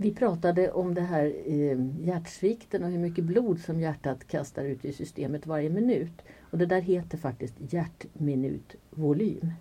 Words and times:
vi 0.00 0.14
pratade 0.14 0.70
om 0.70 0.94
det 0.94 1.00
här 1.00 1.34
eh, 1.46 2.06
hjärtsvikten 2.06 2.84
och 2.84 2.90
hur 2.90 2.98
mycket 2.98 3.24
blod 3.24 3.60
som 3.60 3.80
hjärtat 3.80 4.26
kastar 4.26 4.64
ut 4.64 4.84
i 4.84 4.92
systemet 4.92 5.46
varje 5.46 5.70
minut. 5.70 6.22
Och 6.40 6.58
det 6.58 6.66
där 6.66 6.80
heter 6.80 7.18
faktiskt 7.18 7.54
hjärtminutvolym. 7.58 9.52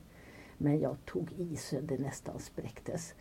Men 0.58 0.80
jag 0.80 0.96
tog 1.06 1.32
i 1.32 1.56
så 1.56 1.80
det 1.82 1.98
nästan 1.98 2.40
spräcktes. 2.40 3.14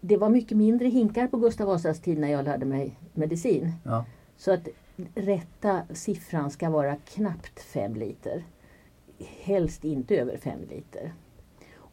Det 0.00 0.16
var 0.16 0.28
mycket 0.28 0.56
mindre 0.56 0.88
hinkar 0.88 1.28
på 1.28 1.36
Gustav 1.36 1.66
Vasas 1.66 2.00
tid 2.00 2.18
när 2.18 2.28
jag 2.28 2.44
lärde 2.44 2.66
mig 2.66 2.98
medicin. 3.12 3.72
Ja. 3.84 4.04
Så 4.36 4.52
att 4.52 4.68
rätta 5.14 5.82
siffran 5.90 6.50
ska 6.50 6.70
vara 6.70 6.96
knappt 6.96 7.60
5 7.60 7.94
liter. 7.94 8.44
Helst 9.18 9.84
inte 9.84 10.16
över 10.16 10.36
5 10.36 10.58
liter. 10.70 11.12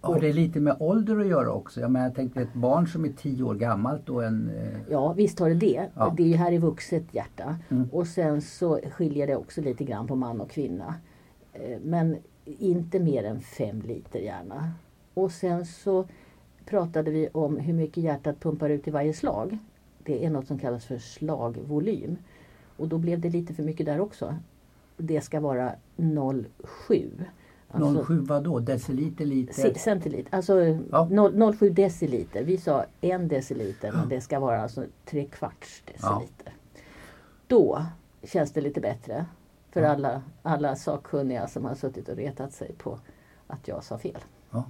Har 0.06 0.20
det 0.20 0.34
lite 0.34 0.60
med 0.60 0.76
ålder 0.80 1.20
att 1.20 1.28
göra 1.28 1.52
också? 1.52 1.82
Jag, 1.82 1.92
menar, 1.92 2.06
jag 2.06 2.16
tänkte 2.16 2.42
ett 2.42 2.54
barn 2.54 2.88
som 2.88 3.06
är 3.06 3.10
tio 3.10 3.44
år 3.44 3.56
gammalt 3.56 4.10
och 4.10 4.24
en... 4.24 4.50
Eh... 4.50 4.80
Ja 4.90 5.14
visst 5.14 5.40
har 5.40 5.50
det 5.50 5.56
det. 5.56 5.90
Ja. 5.96 6.14
Det 6.18 6.34
är 6.34 6.38
här 6.38 6.52
i 6.52 6.58
vuxet 6.58 7.04
hjärta. 7.12 7.56
Mm. 7.70 7.90
Och 7.92 8.08
sen 8.08 8.42
så 8.42 8.80
skiljer 8.92 9.28
det 9.28 9.36
också 9.36 9.62
lite 9.62 9.84
grann 9.84 10.08
på 10.08 10.16
man 10.16 10.42
och 10.42 10.50
kvinna. 10.50 10.96
Eh, 11.54 11.80
men 11.84 12.18
inte 12.46 13.00
mer 13.00 13.24
än 13.24 13.42
fem 13.42 13.82
liter 13.82 14.20
gärna. 14.20 14.72
Och 15.14 15.32
sen 15.32 15.66
så 15.66 16.08
pratade 16.66 17.12
vi 17.12 17.30
om 17.32 17.58
hur 17.58 17.74
mycket 17.74 18.04
hjärtat 18.04 18.40
pumpar 18.40 18.70
ut 18.70 18.88
i 18.88 18.92
varje 18.92 19.14
slag. 19.14 19.58
Det 20.04 20.26
är 20.26 20.30
något 20.30 20.48
som 20.48 20.60
kallas 20.60 20.86
för 20.86 20.98
slagvolym. 20.98 22.18
Och 22.78 22.88
då 22.88 22.98
blev 22.98 23.20
det 23.20 23.30
lite 23.30 23.54
för 23.54 23.64
mycket 23.64 23.86
där 23.86 24.00
också. 24.00 24.36
Det 24.98 25.22
ska 25.22 25.40
vara 25.40 25.72
0,7. 25.98 27.26
Alltså, 27.76 28.06
07 28.06 28.20
vadå? 28.20 28.60
Deciliter, 28.60 29.26
liter? 29.26 29.74
Centiliter. 29.74 30.36
Alltså 30.36 30.60
ja. 30.62 31.08
0,7 31.12 31.70
deciliter. 31.70 32.44
Vi 32.44 32.58
sa 32.58 32.86
en 33.02 33.28
deciliter 33.28 33.92
men 33.92 34.10
det 34.10 34.22
ska 34.22 34.40
vara 34.40 34.62
alltså 34.62 34.84
tre 35.06 35.26
kvarts 35.26 35.84
deciliter. 35.86 36.54
Ja. 36.74 36.82
Då 37.48 37.86
känns 38.24 38.52
det 38.52 38.62
lite 38.62 38.82
bättre 38.82 39.26
för 39.72 39.82
ja. 39.82 39.90
alla, 39.90 40.22
alla 40.42 40.76
sakkunniga 40.76 41.48
som 41.48 41.66
har 41.66 41.76
suttit 41.76 42.10
och 42.10 42.16
retat 42.16 42.54
sig 42.54 42.74
på 42.78 43.00
att 43.48 43.68
jag 43.68 43.84
sa 43.84 43.98
fel. 43.98 44.18
Ja. 44.52 44.64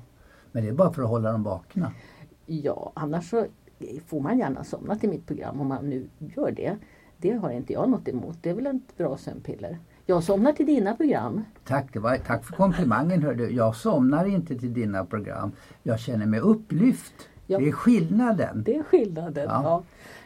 Men 0.51 0.63
det 0.63 0.69
är 0.69 0.73
bara 0.73 0.93
för 0.93 1.01
att 1.01 1.09
hålla 1.09 1.31
dem 1.31 1.43
vakna? 1.43 1.91
Ja, 2.45 2.91
annars 2.95 3.29
så 3.29 3.45
får 4.05 4.19
man 4.19 4.39
gärna 4.39 4.63
somna 4.63 4.95
till 4.95 5.09
mitt 5.09 5.27
program 5.27 5.61
om 5.61 5.67
man 5.67 5.89
nu 5.89 6.09
gör 6.17 6.51
det. 6.51 6.77
Det 7.17 7.31
har 7.31 7.51
inte 7.51 7.73
jag 7.73 7.89
något 7.89 8.07
emot. 8.07 8.37
Det 8.41 8.49
är 8.49 8.53
väl 8.53 8.67
ett 8.67 8.97
bra 8.97 9.17
sömnpiller. 9.17 9.79
Jag 10.07 10.23
somnar 10.23 10.53
till 10.53 10.65
dina 10.65 10.95
program. 10.95 11.45
Tack, 11.63 11.93
det 11.93 11.99
var, 11.99 12.17
tack 12.17 12.45
för 12.45 12.53
komplimangen. 12.53 13.23
Hördu. 13.23 13.49
Jag 13.49 13.75
somnar 13.75 14.25
inte 14.25 14.55
till 14.55 14.73
dina 14.73 15.05
program. 15.05 15.51
Jag 15.83 15.99
känner 15.99 16.25
mig 16.25 16.39
upplyft. 16.39 17.29
Ja. 17.47 17.59
Det 17.59 17.67
är 17.67 17.71
skillnaden. 17.71 18.63
Det 18.63 18.75
är 18.75 18.83
skillnaden, 18.83 19.45
ja. 19.49 19.61
ja. 19.63 19.83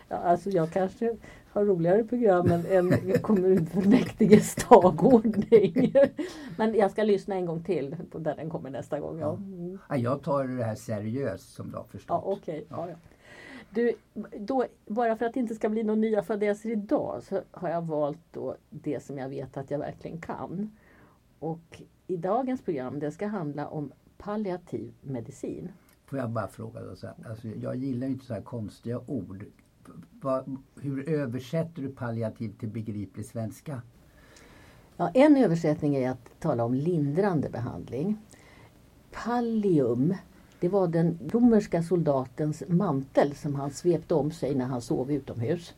ja 0.10 0.16
alltså 0.16 0.50
jag 0.50 0.72
kanske 0.72 1.16
har 1.52 1.66
roligare 1.66 2.04
program 2.04 2.52
än, 2.52 2.66
än 2.66 3.20
kommunfullmäktiges 3.22 4.56
dagordning. 4.56 5.94
Men 6.58 6.76
jag 6.76 6.92
ska 6.92 7.04
lyssna 7.04 7.36
en 7.36 7.46
gång 7.46 7.64
till 7.64 7.96
på 8.12 8.20
där 8.20 8.36
den 8.36 8.50
kommer 8.50 8.70
nästa 8.70 9.00
gång. 9.00 9.20
Ja. 9.20 9.34
Mm. 9.34 9.78
Ja, 9.90 9.98
jag 9.98 10.24
tar 10.24 10.44
det 10.44 10.64
här 10.64 10.76
seriöst 10.76 11.54
som 11.54 11.72
du 11.72 11.78
har 11.78 11.84
förstått. 11.84 12.24
Ja, 12.26 12.32
okay. 12.32 12.64
ja. 12.70 12.88
Ja, 12.90 12.96
du, 13.70 13.94
då, 14.40 14.66
bara 14.88 15.16
för 15.16 15.26
att 15.26 15.34
det 15.34 15.40
inte 15.40 15.56
ska 15.56 15.70
bli 15.70 15.84
några 15.84 16.00
nya 16.00 16.24
fadäser 16.24 16.72
idag 16.72 17.24
så 17.24 17.42
har 17.52 17.70
jag 17.70 17.82
valt 17.82 18.20
då 18.32 18.56
det 18.70 19.04
som 19.04 19.18
jag 19.18 19.30
vet 19.30 19.58
att 19.58 19.72
jag 19.72 19.80
verkligen 19.80 20.22
kan. 20.22 20.78
Och 21.40 21.82
i 22.08 22.18
dagens 22.18 22.62
program 22.62 23.00
det 23.00 23.12
ska 23.12 23.28
handla 23.28 23.68
om 23.68 23.92
palliativ 24.18 24.94
medicin. 25.02 25.72
Får 26.06 26.20
jag 26.20 26.30
bara 26.30 26.48
fråga 26.48 26.82
då, 26.82 26.96
så 26.96 27.08
här, 27.08 27.16
alltså, 27.30 27.48
jag 27.48 27.76
gillar 27.76 28.08
inte 28.08 28.26
så 28.26 28.34
här 28.34 28.42
konstiga 28.42 29.00
ord. 29.08 29.46
Va, 30.12 30.46
hur 30.82 31.10
översätter 31.10 31.82
du 31.82 31.90
palliativ 31.90 32.54
till 32.60 32.70
begriplig 32.70 33.26
svenska? 33.26 33.82
Ja, 34.98 35.12
en 35.14 35.38
översättning 35.38 35.96
är 35.96 36.12
att 36.12 36.40
tala 36.40 36.64
om 36.64 36.74
lindrande 36.74 37.50
behandling. 37.50 38.18
Pallium 39.12 40.16
det 40.60 40.70
var 40.70 40.88
den 40.88 41.20
romerska 41.32 41.84
soldatens 41.84 42.64
mantel 42.68 43.36
som 43.36 43.56
han 43.56 43.72
svepte 43.72 44.14
om 44.14 44.32
sig 44.32 44.56
när 44.56 44.66
han 44.66 44.82
sov 44.82 45.12
utomhus. 45.12 45.74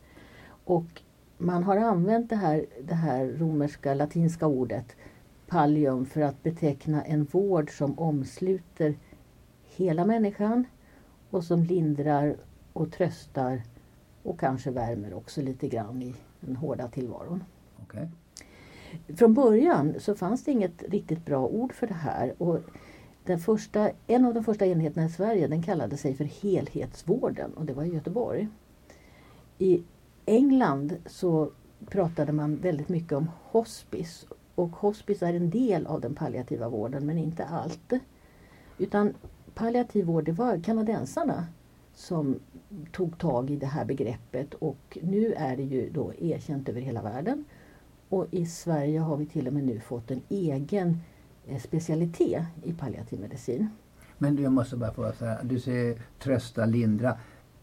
Och 0.64 1.02
man 1.38 1.64
har 1.64 1.76
använt 1.76 2.30
det 2.30 2.36
här, 2.36 2.66
det 2.84 2.94
här 2.94 3.26
romerska 3.26 3.94
latinska 3.94 4.46
ordet 4.46 4.96
pallium 5.46 6.06
för 6.06 6.20
att 6.20 6.42
beteckna 6.42 7.02
en 7.02 7.24
vård 7.24 7.70
som 7.70 7.98
omsluter 7.98 8.94
hela 9.64 10.04
människan 10.04 10.64
och 11.30 11.44
som 11.44 11.62
lindrar 11.62 12.36
och 12.72 12.92
tröstar 12.92 13.62
och 14.22 14.40
kanske 14.40 14.70
värmer 14.70 15.14
också 15.14 15.42
lite 15.42 15.68
grann 15.68 16.02
i 16.02 16.14
den 16.40 16.56
hårda 16.56 16.88
tillvaron. 16.88 17.44
Okay. 17.82 18.06
Från 19.16 19.34
början 19.34 19.94
så 19.98 20.14
fanns 20.14 20.44
det 20.44 20.50
inget 20.50 20.82
riktigt 20.88 21.24
bra 21.24 21.46
ord 21.46 21.72
för 21.72 21.86
det 21.86 21.94
här. 21.94 22.34
Och 22.38 22.60
den 23.24 23.38
första, 23.38 23.90
en 24.06 24.24
av 24.24 24.34
de 24.34 24.44
första 24.44 24.66
enheterna 24.66 25.06
i 25.06 25.10
Sverige 25.10 25.48
den 25.48 25.62
kallade 25.62 25.96
sig 25.96 26.14
för 26.14 26.24
helhetsvården 26.24 27.54
och 27.54 27.64
det 27.64 27.72
var 27.72 27.84
i 27.84 27.94
Göteborg. 27.94 28.48
I 29.58 29.82
England 30.26 30.96
så 31.06 31.50
pratade 31.86 32.32
man 32.32 32.56
väldigt 32.56 32.88
mycket 32.88 33.12
om 33.12 33.30
hospice 33.42 34.26
och 34.54 34.70
hospice 34.70 35.22
är 35.22 35.34
en 35.34 35.50
del 35.50 35.86
av 35.86 36.00
den 36.00 36.14
palliativa 36.14 36.68
vården 36.68 37.06
men 37.06 37.18
inte 37.18 37.44
allt. 37.44 37.92
Utan 38.78 39.14
palliativ 39.54 40.04
vård 40.04 40.24
det 40.24 40.32
var 40.32 40.58
kanadensarna 40.64 41.46
som 41.94 42.38
tog 42.92 43.18
tag 43.18 43.50
i 43.50 43.56
det 43.56 43.66
här 43.66 43.84
begreppet 43.84 44.54
och 44.54 44.98
nu 45.02 45.32
är 45.32 45.56
det 45.56 45.62
ju 45.62 45.90
då 45.90 46.12
erkänt 46.18 46.68
över 46.68 46.80
hela 46.80 47.02
världen. 47.02 47.44
Och 48.08 48.26
i 48.30 48.46
Sverige 48.46 48.98
har 48.98 49.16
vi 49.16 49.26
till 49.26 49.46
och 49.46 49.52
med 49.52 49.64
nu 49.64 49.80
fått 49.80 50.10
en 50.10 50.22
egen 50.28 50.88
eh, 50.88 51.11
specialitet 51.60 52.44
i 52.62 52.72
palliativ 52.72 53.20
medicin. 53.20 53.68
Men 54.18 54.42
jag 54.42 54.52
måste 54.52 54.76
bara 54.76 54.92
få 54.92 55.12
säga, 55.12 55.38
du 55.42 55.60
säger 55.60 55.98
trösta, 56.18 56.66
lindra. 56.66 57.16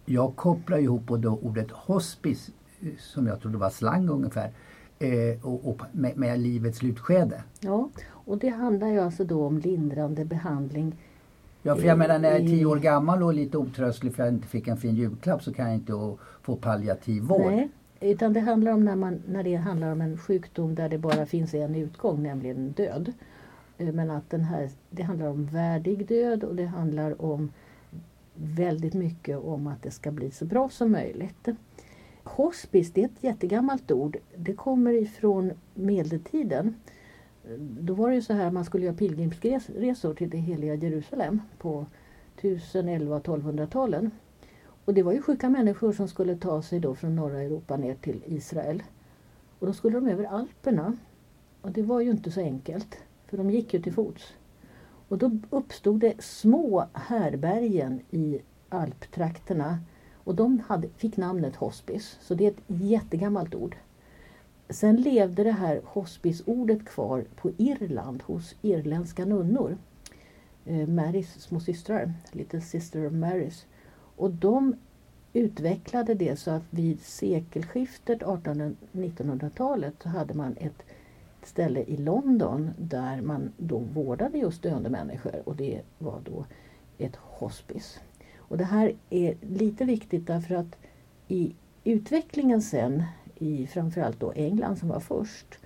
Jag 0.05 0.35
kopplar 0.35 0.77
ihop 0.77 1.05
både 1.05 1.27
ordet 1.27 1.71
hospice, 1.71 2.51
eh, 2.81 2.87
som 2.99 3.27
jag 3.27 3.41
trodde 3.41 3.57
var 3.57 3.69
slang 3.69 4.09
ungefär, 4.09 4.51
eh, 4.99 5.45
och, 5.45 5.69
och 5.69 5.81
med, 5.91 6.17
med, 6.17 6.39
livets 6.39 6.77
slutskede. 6.77 7.43
Ja, 7.59 7.89
och 8.09 8.37
det 8.37 8.49
handlar 8.49 8.87
ju 8.87 8.99
alltså 8.99 9.23
då 9.23 9.45
om 9.45 9.59
lindrande 9.59 10.25
behandling. 10.25 10.95
Ja, 11.61 11.75
för 11.75 11.83
jag 11.83 11.97
menar 11.97 12.19
när 12.19 12.29
jag 12.29 12.41
är 12.41 12.47
tio 12.47 12.65
år 12.65 12.77
gammal 12.77 13.23
och 13.23 13.33
lite 13.33 13.57
otröstlig 13.57 14.15
för 14.15 14.23
att 14.23 14.27
jag 14.27 14.35
inte 14.35 14.47
fick 14.47 14.67
en 14.67 14.77
fin 14.77 14.95
julklapp 14.95 15.43
så 15.43 15.53
kan 15.53 15.65
jag 15.65 15.75
inte 15.75 16.15
få 16.41 16.55
palliativ 16.55 17.23
vård. 17.23 17.51
Nej, 17.51 17.69
utan 17.99 18.33
det 18.33 18.39
handlar 18.39 18.71
om 18.71 18.85
när, 18.85 18.95
man, 18.95 19.21
när 19.27 19.43
det 19.43 19.55
handlar 19.55 19.91
om 19.91 20.01
en 20.01 20.17
sjukdom 20.17 20.75
där 20.75 20.89
det 20.89 20.97
bara 20.97 21.25
finns 21.25 21.53
en 21.53 21.75
utgång, 21.75 22.23
nämligen 22.23 22.71
död. 22.71 23.13
Eh, 23.79 23.93
men 23.93 24.11
att 24.11 24.29
den 24.29 24.43
här, 24.43 24.69
det 24.89 25.03
handlar 25.03 25.27
om 25.27 25.45
värdig 25.45 26.07
död 26.07 26.43
och 26.43 26.55
det 26.55 26.65
handlar 26.65 27.21
om 27.21 27.51
väldigt 28.35 28.93
mycket 28.93 29.37
om 29.37 29.67
att 29.67 29.83
det 29.83 29.91
ska 29.91 30.11
bli 30.11 30.31
så 30.31 30.45
bra 30.45 30.69
som 30.69 30.91
möjligt. 30.91 31.47
Hospice, 32.23 32.91
det 32.93 33.01
är 33.01 33.05
ett 33.05 33.23
jättegammalt 33.23 33.91
ord. 33.91 34.17
Det 34.35 34.53
kommer 34.53 34.93
ifrån 34.93 35.51
medeltiden. 35.73 36.75
Eh, 37.45 37.57
då 37.59 37.93
var 37.93 38.09
det 38.09 38.15
ju 38.15 38.21
så 38.21 38.33
här 38.33 38.51
man 38.51 38.65
skulle 38.65 38.85
göra 38.85 38.95
pilgrimsresor 38.95 40.13
till 40.13 40.29
det 40.29 40.37
heliga 40.37 40.75
Jerusalem 40.75 41.41
på 41.57 41.85
1011 42.37 43.15
och 43.15 43.25
1200-talen. 43.25 44.11
Och 44.85 44.93
det 44.93 45.03
var 45.03 45.11
ju 45.11 45.21
sjuka 45.21 45.49
människor 45.49 45.93
som 45.93 46.07
skulle 46.07 46.35
ta 46.35 46.61
sig 46.61 46.79
då 46.79 46.95
från 46.95 47.15
norra 47.15 47.41
Europa 47.41 47.77
ner 47.77 47.95
till 47.95 48.23
Israel. 48.25 48.83
Och 49.59 49.67
då 49.67 49.73
skulle 49.73 49.99
de 49.99 50.07
över 50.07 50.23
Alperna. 50.23 50.97
Och 51.61 51.71
det 51.71 51.81
var 51.81 52.01
ju 52.01 52.11
inte 52.11 52.31
så 52.31 52.41
enkelt. 52.41 52.97
För 53.29 53.37
de 53.37 53.49
gick 53.49 53.73
ju 53.73 53.81
till 53.81 53.93
fots. 53.93 54.33
Och 55.07 55.17
då 55.17 55.31
uppstod 55.49 55.99
det 55.99 56.23
små 56.23 56.85
härbergen 56.93 58.01
i 58.11 58.39
alptrakterna. 58.69 59.79
Och 60.23 60.35
de 60.35 60.59
hade, 60.67 60.89
fick 60.89 61.17
namnet 61.17 61.55
hospice. 61.55 62.17
Så 62.21 62.33
det 62.33 62.45
är 62.45 62.51
ett 62.51 62.63
jättegammalt 62.67 63.55
ord. 63.55 63.75
Sen 64.69 64.95
levde 64.95 65.43
det 65.43 65.51
här 65.51 65.81
hospice-ordet 65.85 66.85
kvar 66.85 67.25
på 67.35 67.51
Irland 67.57 68.23
hos 68.23 68.55
irländska 68.61 69.25
nunnor. 69.25 69.77
Eh, 70.65 70.87
Marys 70.87 71.33
små 71.41 71.59
systrar, 71.59 72.13
Little 72.31 72.61
Sister 72.61 73.07
of 73.07 73.13
Marys. 73.13 73.65
Och 74.15 74.31
de 74.31 74.75
utvecklade 75.33 76.13
det 76.13 76.39
så 76.39 76.51
att 76.51 76.63
vid 76.69 77.01
sekelskiftet 77.01 78.21
1800-1900-talet 78.21 79.93
så 80.03 80.09
hade 80.09 80.33
man 80.33 80.55
ett 80.59 80.83
ställe 81.43 81.83
i 81.83 81.97
London 81.97 82.71
där 82.77 83.21
man 83.21 83.51
då 83.57 83.77
vårdade 83.77 84.37
just 84.37 84.63
döende 84.63 84.89
människor 84.89 85.41
och 85.45 85.55
det 85.55 85.81
var 85.97 86.21
då 86.25 86.45
ett 86.97 87.15
hospice. 87.15 87.99
Och 88.37 88.57
det 88.57 88.63
här 88.63 88.93
är 89.09 89.35
lite 89.41 89.85
viktigt 89.85 90.27
därför 90.27 90.55
att 90.55 90.77
i 91.27 91.55
utvecklingen 91.83 92.61
sen 92.61 93.03
i 93.35 93.67
framförallt 93.67 94.19
då 94.19 94.31
England 94.35 94.77
som 94.77 94.89
var 94.89 94.99
först. 94.99 95.59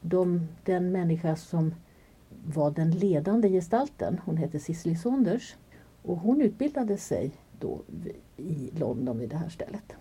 De, 0.00 0.48
den 0.64 0.92
människa 0.92 1.36
som 1.36 1.74
var 2.46 2.70
den 2.70 2.90
ledande 2.90 3.48
gestalten, 3.48 4.20
hon 4.24 4.36
hette 4.36 4.58
Cicely 4.58 4.96
Saunders 4.96 5.56
och 6.02 6.18
hon 6.18 6.40
utbildade 6.40 6.96
sig 6.96 7.30
då 7.60 7.80
i 8.36 8.70
London 8.78 9.18
vid 9.18 9.28
det 9.28 9.36
här 9.36 9.48
stället. 9.48 9.92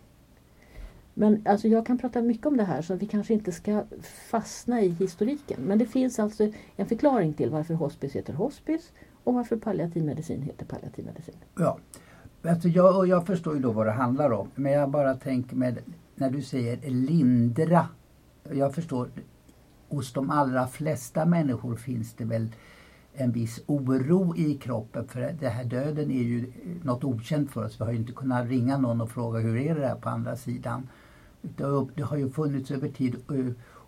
Men 1.13 1.41
alltså 1.45 1.67
jag 1.67 1.85
kan 1.85 1.97
prata 1.97 2.21
mycket 2.21 2.45
om 2.45 2.57
det 2.57 2.63
här 2.63 2.81
så 2.81 2.95
vi 2.95 3.05
kanske 3.05 3.33
inte 3.33 3.51
ska 3.51 3.83
fastna 4.29 4.81
i 4.81 4.89
historiken. 4.89 5.61
Men 5.61 5.77
det 5.77 5.85
finns 5.85 6.19
alltså 6.19 6.51
en 6.75 6.85
förklaring 6.85 7.33
till 7.33 7.49
varför 7.49 7.73
hospice 7.73 8.15
heter 8.15 8.33
hospice 8.33 8.91
och 9.23 9.33
varför 9.33 9.57
palliativ 9.57 10.03
medicin 10.03 10.41
heter 10.41 10.65
palliativ 10.65 11.05
medicin. 11.05 11.35
Ja, 11.55 11.77
alltså 12.41 12.67
jag, 12.67 13.07
jag 13.07 13.25
förstår 13.25 13.55
ju 13.55 13.61
då 13.61 13.71
vad 13.71 13.85
det 13.85 13.91
handlar 13.91 14.31
om. 14.31 14.47
Men 14.55 14.71
jag 14.71 14.89
bara 14.89 15.15
tänker 15.15 15.55
med 15.55 15.77
när 16.15 16.29
du 16.29 16.41
säger 16.41 16.89
lindra. 16.89 17.87
Jag 18.51 18.75
förstår, 18.75 19.09
hos 19.89 20.13
de 20.13 20.29
allra 20.29 20.67
flesta 20.67 21.25
människor 21.25 21.75
finns 21.75 22.13
det 22.13 22.25
väl 22.25 22.47
en 23.13 23.31
viss 23.31 23.63
oro 23.65 24.35
i 24.35 24.53
kroppen 24.57 25.07
för 25.07 25.35
det 25.39 25.49
här 25.49 25.63
döden 25.63 26.11
är 26.11 26.23
ju 26.23 26.51
något 26.83 27.03
okänt 27.03 27.51
för 27.51 27.65
oss. 27.65 27.79
Vi 27.81 27.85
har 27.85 27.91
ju 27.91 27.97
inte 27.97 28.13
kunnat 28.13 28.47
ringa 28.47 28.77
någon 28.77 29.01
och 29.01 29.11
fråga 29.11 29.39
hur 29.39 29.57
är 29.57 29.75
det 29.75 29.81
där 29.81 29.95
på 29.95 30.09
andra 30.09 30.35
sidan. 30.35 30.87
Det 31.95 32.01
har 32.03 32.17
ju 32.17 32.29
funnits 32.29 32.71
över 32.71 32.89
tid 32.89 33.15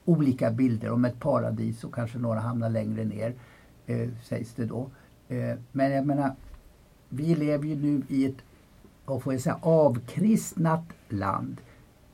olika 0.06 0.52
bilder 0.52 0.92
om 0.92 1.06
ett 1.06 1.20
paradis 1.20 1.84
och 1.84 1.96
kanske 1.96 2.18
några 2.18 2.40
hamnar 2.40 2.70
längre 2.70 3.04
ner, 3.04 3.34
eh, 3.86 4.10
sägs 4.24 4.54
det 4.54 4.66
då. 4.66 4.90
Eh, 5.28 5.58
men 5.72 5.92
jag 5.92 6.06
menar, 6.06 6.36
vi 7.10 7.36
lever 7.36 7.66
ju 7.66 7.76
nu 7.76 8.02
i 8.08 8.26
ett, 8.26 8.38
vad 9.06 9.24
får 9.24 9.34
jag 9.34 9.42
säga, 9.42 9.60
avkristnat 9.62 10.84
land. 11.10 11.62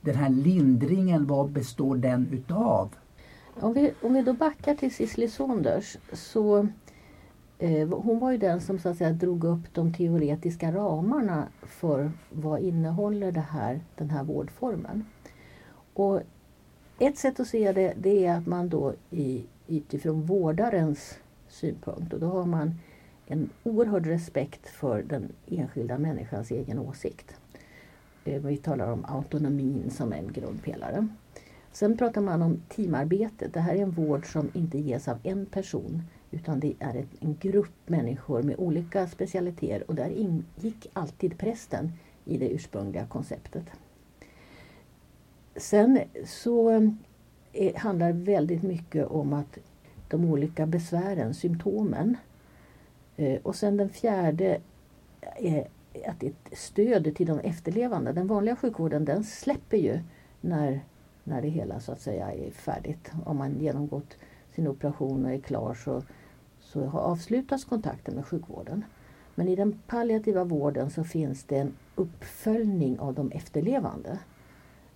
Den 0.00 0.14
här 0.14 0.28
lindringen, 0.28 1.26
vad 1.26 1.50
består 1.50 1.96
den 1.96 2.28
utav? 2.32 2.94
Om 3.60 3.72
vi, 3.72 3.92
om 4.02 4.14
vi 4.14 4.22
då 4.22 4.32
backar 4.32 4.74
till 4.74 4.94
Cicely 4.94 5.28
Saunders 5.28 5.96
så 6.12 6.68
eh, 7.58 7.88
hon 7.88 8.18
var 8.18 8.30
ju 8.30 8.38
den 8.38 8.60
som 8.60 8.78
så 8.78 8.88
att 8.88 8.96
säga 8.96 9.12
drog 9.12 9.44
upp 9.44 9.74
de 9.74 9.94
teoretiska 9.94 10.72
ramarna 10.72 11.48
för 11.62 12.10
vad 12.30 12.60
innehåller 12.60 13.32
det 13.32 13.40
här, 13.40 13.80
den 13.96 14.10
här 14.10 14.24
vårdformen. 14.24 15.04
Och 15.94 16.20
ett 16.98 17.18
sätt 17.18 17.40
att 17.40 17.48
se 17.48 17.72
det, 17.72 17.94
det 17.96 18.26
är 18.26 18.36
att 18.36 18.46
man 18.46 18.68
då 18.68 18.94
i, 19.10 19.44
utifrån 19.66 20.22
vårdarens 20.22 21.18
synpunkt, 21.48 22.12
och 22.12 22.20
då 22.20 22.26
har 22.26 22.44
man 22.44 22.74
en 23.26 23.50
oerhörd 23.62 24.06
respekt 24.06 24.68
för 24.68 25.02
den 25.02 25.32
enskilda 25.46 25.98
människans 25.98 26.50
egen 26.50 26.78
åsikt. 26.78 27.36
Eh, 28.24 28.42
vi 28.42 28.56
talar 28.56 28.92
om 28.92 29.04
autonomin 29.04 29.90
som 29.90 30.12
en 30.12 30.32
grundpelare. 30.32 31.08
Sen 31.72 31.96
pratar 31.96 32.20
man 32.20 32.42
om 32.42 32.62
teamarbetet. 32.68 33.54
Det 33.54 33.60
här 33.60 33.74
är 33.74 33.82
en 33.82 33.90
vård 33.90 34.32
som 34.32 34.50
inte 34.54 34.78
ges 34.78 35.08
av 35.08 35.18
en 35.22 35.46
person 35.46 36.02
utan 36.30 36.60
det 36.60 36.74
är 36.78 37.06
en 37.20 37.36
grupp 37.40 37.74
människor 37.86 38.42
med 38.42 38.54
olika 38.58 39.06
specialiteter 39.06 39.90
och 39.90 39.94
där 39.94 40.10
ingick 40.10 40.86
alltid 40.92 41.38
prästen 41.38 41.92
i 42.24 42.38
det 42.38 42.48
ursprungliga 42.48 43.06
konceptet. 43.06 43.64
Sen 45.56 46.00
så 46.26 46.70
eh, 47.52 47.76
handlar 47.76 48.06
det 48.06 48.32
väldigt 48.32 48.62
mycket 48.62 49.06
om 49.06 49.32
att 49.32 49.58
de 50.08 50.24
olika 50.24 50.66
besvären, 50.66 51.34
symptomen. 51.34 52.16
Eh, 53.16 53.40
och 53.42 53.56
sen 53.56 53.76
den 53.76 53.88
fjärde 53.88 54.60
är 55.36 55.68
att 56.06 56.20
det 56.20 56.26
är 56.26 56.30
ett 56.30 56.58
stöd 56.58 57.16
till 57.16 57.26
de 57.26 57.38
efterlevande. 57.38 58.12
Den 58.12 58.26
vanliga 58.26 58.56
sjukvården 58.56 59.04
den 59.04 59.24
släpper 59.24 59.76
ju 59.76 60.00
när, 60.40 60.80
när 61.24 61.42
det 61.42 61.48
hela 61.48 61.80
så 61.80 61.92
att 61.92 62.00
säga 62.00 62.32
är 62.32 62.50
färdigt. 62.50 63.12
Om 63.24 63.36
man 63.36 63.60
genomgått 63.60 64.16
sin 64.54 64.68
operation 64.68 65.24
och 65.24 65.32
är 65.32 65.40
klar 65.40 65.74
så, 65.74 66.02
så 66.60 66.90
avslutas 66.90 67.64
kontakten 67.64 68.14
med 68.14 68.26
sjukvården. 68.26 68.84
Men 69.34 69.48
i 69.48 69.56
den 69.56 69.78
palliativa 69.86 70.44
vården 70.44 70.90
så 70.90 71.04
finns 71.04 71.44
det 71.44 71.58
en 71.58 71.72
uppföljning 71.94 72.98
av 72.98 73.14
de 73.14 73.30
efterlevande. 73.30 74.18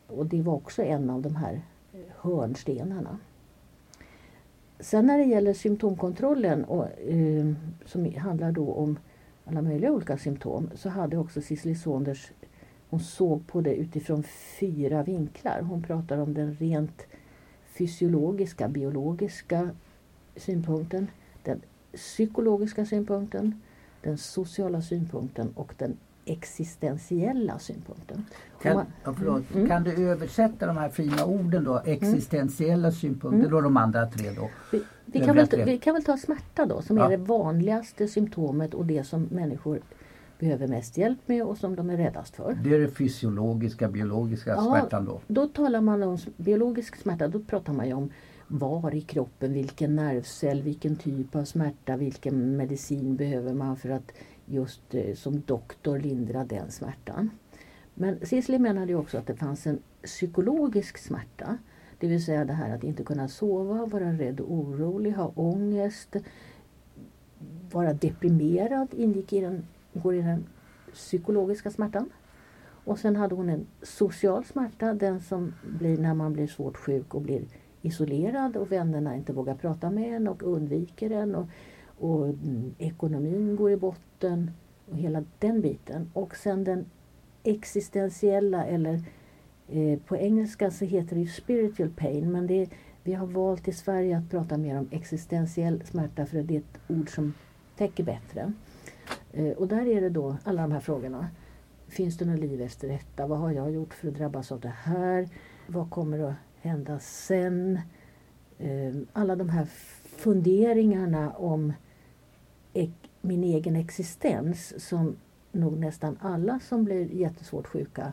Och 0.06 0.26
det 0.26 0.42
var 0.42 0.54
också 0.54 0.82
en 0.82 1.10
av 1.10 1.22
de 1.22 1.36
här 1.36 1.62
eh, 1.92 2.00
hörnstenarna. 2.16 3.18
Sen 4.80 5.06
när 5.06 5.18
det 5.18 5.24
gäller 5.24 5.54
symptomkontrollen 5.54 6.64
och, 6.64 7.00
eh, 7.00 7.52
som 7.84 8.14
handlar 8.14 8.52
då 8.52 8.72
om 8.72 8.98
alla 9.44 9.62
möjliga 9.62 9.92
olika 9.92 10.18
symptom 10.18 10.70
så 10.74 10.88
hade 10.88 11.16
också 11.18 11.40
Cicely 11.40 11.74
Saunders 11.74 12.32
hon 12.88 13.00
såg 13.00 13.46
på 13.46 13.60
det 13.60 13.74
utifrån 13.74 14.22
fyra 14.60 15.02
vinklar. 15.02 15.60
Hon 15.60 15.82
pratar 15.82 16.18
om 16.18 16.34
den 16.34 16.54
rent 16.54 17.02
fysiologiska, 17.64 18.68
biologiska 18.68 19.70
synpunkten, 20.36 21.08
den 21.42 21.60
psykologiska 21.92 22.86
synpunkten, 22.86 23.60
den 24.02 24.18
sociala 24.18 24.82
synpunkten 24.82 25.52
och 25.54 25.74
den 25.78 25.96
existentiella 26.26 27.58
synpunkten. 27.58 28.26
Kan, 28.62 28.86
ja, 29.04 29.14
förlåt, 29.18 29.54
mm. 29.54 29.68
kan 29.68 29.84
du 29.84 30.08
översätta 30.08 30.66
de 30.66 30.76
här 30.76 30.88
fina 30.88 31.24
orden 31.24 31.64
då? 31.64 31.82
Existentiella 31.84 32.88
mm. 32.88 32.92
synpunkter 32.92 33.54
och 33.54 33.62
de 33.62 33.76
andra 33.76 34.06
tre 34.06 34.30
då? 34.30 34.50
Vi, 34.72 34.82
vi 35.04 35.20
kan, 35.20 35.36
väl, 35.36 35.48
vi 35.64 35.78
kan 35.78 35.94
väl 35.94 36.04
ta 36.04 36.16
smärta 36.16 36.66
då 36.66 36.82
som 36.82 36.96
ja. 36.96 37.04
är 37.04 37.10
det 37.10 37.16
vanligaste 37.16 38.08
symptomet 38.08 38.74
och 38.74 38.86
det 38.86 39.04
som 39.04 39.22
människor 39.22 39.80
behöver 40.38 40.68
mest 40.68 40.98
hjälp 40.98 41.18
med 41.26 41.44
och 41.44 41.58
som 41.58 41.76
de 41.76 41.90
är 41.90 41.96
räddast 41.96 42.36
för. 42.36 42.58
Det 42.64 42.74
är 42.74 42.80
det 42.80 42.90
fysiologiska, 42.90 43.88
biologiska 43.88 44.50
ja, 44.50 44.62
smärtan 44.62 45.04
då? 45.04 45.20
Då 45.26 45.46
talar 45.46 45.80
man 45.80 46.02
om 46.02 46.18
biologisk 46.36 46.96
smärta, 46.96 47.28
då 47.28 47.40
pratar 47.40 47.72
man 47.72 47.86
ju 47.86 47.92
om 47.92 48.10
var 48.48 48.94
i 48.94 49.00
kroppen, 49.00 49.52
vilken 49.52 49.96
nervcell, 49.96 50.62
vilken 50.62 50.96
typ 50.96 51.36
av 51.36 51.44
smärta, 51.44 51.96
vilken 51.96 52.56
medicin 52.56 53.16
behöver 53.16 53.54
man 53.54 53.76
för 53.76 53.88
att 53.88 54.12
just 54.46 54.94
eh, 54.94 55.14
som 55.14 55.40
doktor 55.40 55.98
lindra 55.98 56.44
den 56.44 56.70
smärtan. 56.70 57.30
Men 57.94 58.26
Cicely 58.26 58.58
menade 58.58 58.86
ju 58.86 58.98
också 58.98 59.18
att 59.18 59.26
det 59.26 59.36
fanns 59.36 59.66
en 59.66 59.78
psykologisk 60.02 60.98
smärta. 60.98 61.58
Det 61.98 62.06
vill 62.06 62.24
säga 62.24 62.44
det 62.44 62.52
här 62.52 62.74
att 62.74 62.84
inte 62.84 63.04
kunna 63.04 63.28
sova, 63.28 63.86
vara 63.86 64.12
rädd 64.12 64.40
och 64.40 64.52
orolig, 64.52 65.12
ha 65.12 65.32
ångest, 65.34 66.16
vara 67.72 67.92
deprimerad 67.92 68.88
ingick 68.92 69.32
i 69.32 69.40
den, 69.40 69.66
går 69.92 70.14
i 70.14 70.22
den 70.22 70.46
psykologiska 70.92 71.70
smärtan. 71.70 72.10
Och 72.84 72.98
sen 72.98 73.16
hade 73.16 73.34
hon 73.34 73.48
en 73.48 73.66
social 73.82 74.44
smärta, 74.44 74.94
den 74.94 75.20
som 75.20 75.54
blir 75.78 75.98
när 75.98 76.14
man 76.14 76.32
blir 76.32 76.46
svårt 76.46 76.76
sjuk 76.76 77.14
och 77.14 77.22
blir 77.22 77.44
isolerad 77.82 78.56
och 78.56 78.72
vännerna 78.72 79.16
inte 79.16 79.32
vågar 79.32 79.54
prata 79.54 79.90
med 79.90 80.16
en 80.16 80.28
och 80.28 80.42
undviker 80.42 81.10
en. 81.10 81.34
Och, 81.34 81.46
och 81.98 82.34
ekonomin 82.78 83.56
går 83.56 83.70
i 83.70 83.76
botten 83.76 84.50
och 84.90 84.96
hela 84.96 85.24
den 85.38 85.60
biten. 85.60 86.10
Och 86.12 86.36
sen 86.36 86.64
den 86.64 86.86
existentiella 87.42 88.64
eller 88.64 89.02
eh, 89.68 89.98
på 89.98 90.16
engelska 90.16 90.70
så 90.70 90.84
heter 90.84 91.16
det 91.16 91.26
spiritual 91.26 91.90
pain 91.90 92.32
men 92.32 92.46
det, 92.46 92.68
vi 93.02 93.12
har 93.12 93.26
valt 93.26 93.68
i 93.68 93.72
Sverige 93.72 94.18
att 94.18 94.30
prata 94.30 94.58
mer 94.58 94.78
om 94.78 94.88
existentiell 94.90 95.82
smärta 95.84 96.26
för 96.26 96.42
det 96.42 96.54
är 96.54 96.58
ett 96.58 96.80
ord 96.88 97.14
som 97.14 97.34
täcker 97.76 98.04
bättre. 98.04 98.52
Eh, 99.32 99.52
och 99.52 99.68
där 99.68 99.86
är 99.86 100.00
det 100.00 100.10
då 100.10 100.36
alla 100.44 100.62
de 100.62 100.72
här 100.72 100.80
frågorna. 100.80 101.28
Finns 101.88 102.18
det 102.18 102.24
något 102.24 102.40
liv 102.40 102.62
efter 102.62 102.88
detta? 102.88 103.26
Vad 103.26 103.38
har 103.38 103.50
jag 103.50 103.72
gjort 103.72 103.94
för 103.94 104.08
att 104.08 104.14
drabbas 104.14 104.52
av 104.52 104.60
det 104.60 104.74
här? 104.82 105.28
Vad 105.66 105.90
kommer 105.90 106.18
att 106.18 106.34
hända 106.60 106.98
sen? 106.98 107.80
Eh, 108.58 108.94
alla 109.12 109.36
de 109.36 109.48
här 109.48 109.64
funderingarna 110.16 111.30
om 111.30 111.72
min 113.20 113.44
egen 113.44 113.76
existens 113.76 114.88
som 114.88 115.16
nog 115.52 115.78
nästan 115.78 116.18
alla 116.20 116.60
som 116.60 116.84
blir 116.84 117.12
jättesvårt 117.12 117.66
sjuka 117.66 118.12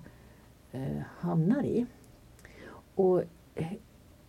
eh, 0.71 1.01
hamnar 1.17 1.63
i. 1.63 1.85
Och 2.95 3.23
eh, 3.55 3.73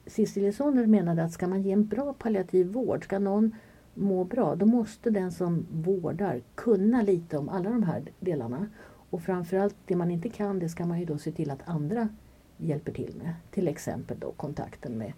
Cecilia 0.06 0.52
Sonder 0.52 0.86
menade 0.86 1.24
att 1.24 1.32
ska 1.32 1.48
man 1.48 1.62
ge 1.62 1.72
en 1.72 1.86
bra 1.86 2.12
palliativ 2.12 2.66
vård, 2.66 3.04
ska 3.04 3.18
någon 3.18 3.54
må 3.94 4.24
bra, 4.24 4.54
då 4.54 4.66
måste 4.66 5.10
den 5.10 5.32
som 5.32 5.66
vårdar 5.70 6.42
kunna 6.54 7.02
lite 7.02 7.38
om 7.38 7.48
alla 7.48 7.70
de 7.70 7.82
här 7.82 8.02
delarna. 8.20 8.68
Och 9.10 9.22
framförallt 9.22 9.76
det 9.86 9.96
man 9.96 10.10
inte 10.10 10.28
kan, 10.28 10.58
det 10.58 10.68
ska 10.68 10.86
man 10.86 11.00
ju 11.00 11.04
då 11.04 11.18
se 11.18 11.32
till 11.32 11.50
att 11.50 11.68
andra 11.68 12.08
hjälper 12.56 12.92
till 12.92 13.14
med. 13.22 13.34
Till 13.50 13.68
exempel 13.68 14.16
då 14.20 14.32
kontakten 14.32 14.98
med, 14.98 15.12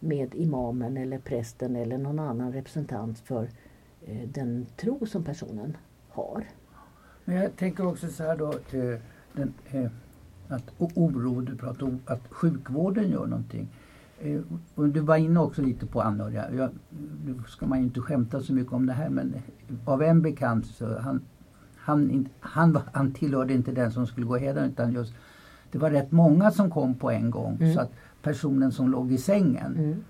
med 0.00 0.34
imamen 0.34 0.96
eller 0.96 1.18
prästen 1.18 1.76
eller 1.76 1.98
någon 1.98 2.18
annan 2.18 2.52
representant 2.52 3.18
för 3.18 3.42
eh, 3.42 3.48
den 4.34 4.66
tro 4.76 5.06
som 5.06 5.24
personen 5.24 5.76
har. 6.08 6.44
Men 7.24 7.36
jag 7.36 7.56
tänker 7.56 7.86
också 7.86 8.08
så 8.08 8.22
här 8.22 8.36
då, 8.36 8.52
eh, 8.52 9.00
den, 9.32 9.54
eh, 9.70 9.90
att 10.48 10.64
oro, 10.78 11.40
du 11.40 11.56
pratar 11.56 11.86
om 11.86 12.00
att 12.06 12.20
sjukvården 12.30 13.10
gör 13.10 13.26
någonting. 13.26 13.68
Eh, 14.20 14.40
du 14.74 15.00
var 15.00 15.16
inne 15.16 15.40
också 15.40 15.62
lite 15.62 15.86
på 15.86 16.00
anhöriga. 16.00 16.54
Jag, 16.54 16.70
nu 17.26 17.34
ska 17.48 17.66
man 17.66 17.78
ju 17.78 17.84
inte 17.84 18.00
skämta 18.00 18.40
så 18.40 18.52
mycket 18.52 18.72
om 18.72 18.86
det 18.86 18.92
här 18.92 19.08
men 19.08 19.34
av 19.84 20.02
en 20.02 20.22
bekant 20.22 20.66
så 20.66 20.98
han, 20.98 21.20
han, 21.76 22.28
han, 22.40 22.78
han 22.92 23.12
tillhörde 23.12 23.54
inte 23.54 23.72
den 23.72 23.92
som 23.92 24.06
skulle 24.06 24.26
gå 24.26 24.36
heder 24.36 24.66
utan 24.66 24.92
just 24.92 25.14
det 25.72 25.78
var 25.78 25.90
rätt 25.90 26.12
många 26.12 26.50
som 26.50 26.70
kom 26.70 26.94
på 26.94 27.10
en 27.10 27.30
gång 27.30 27.56
mm. 27.60 27.74
så 27.74 27.80
att 27.80 27.92
personen 28.22 28.72
som 28.72 28.90
låg 28.90 29.12
i 29.12 29.18
sängen 29.18 29.76
mm. 29.76 30.04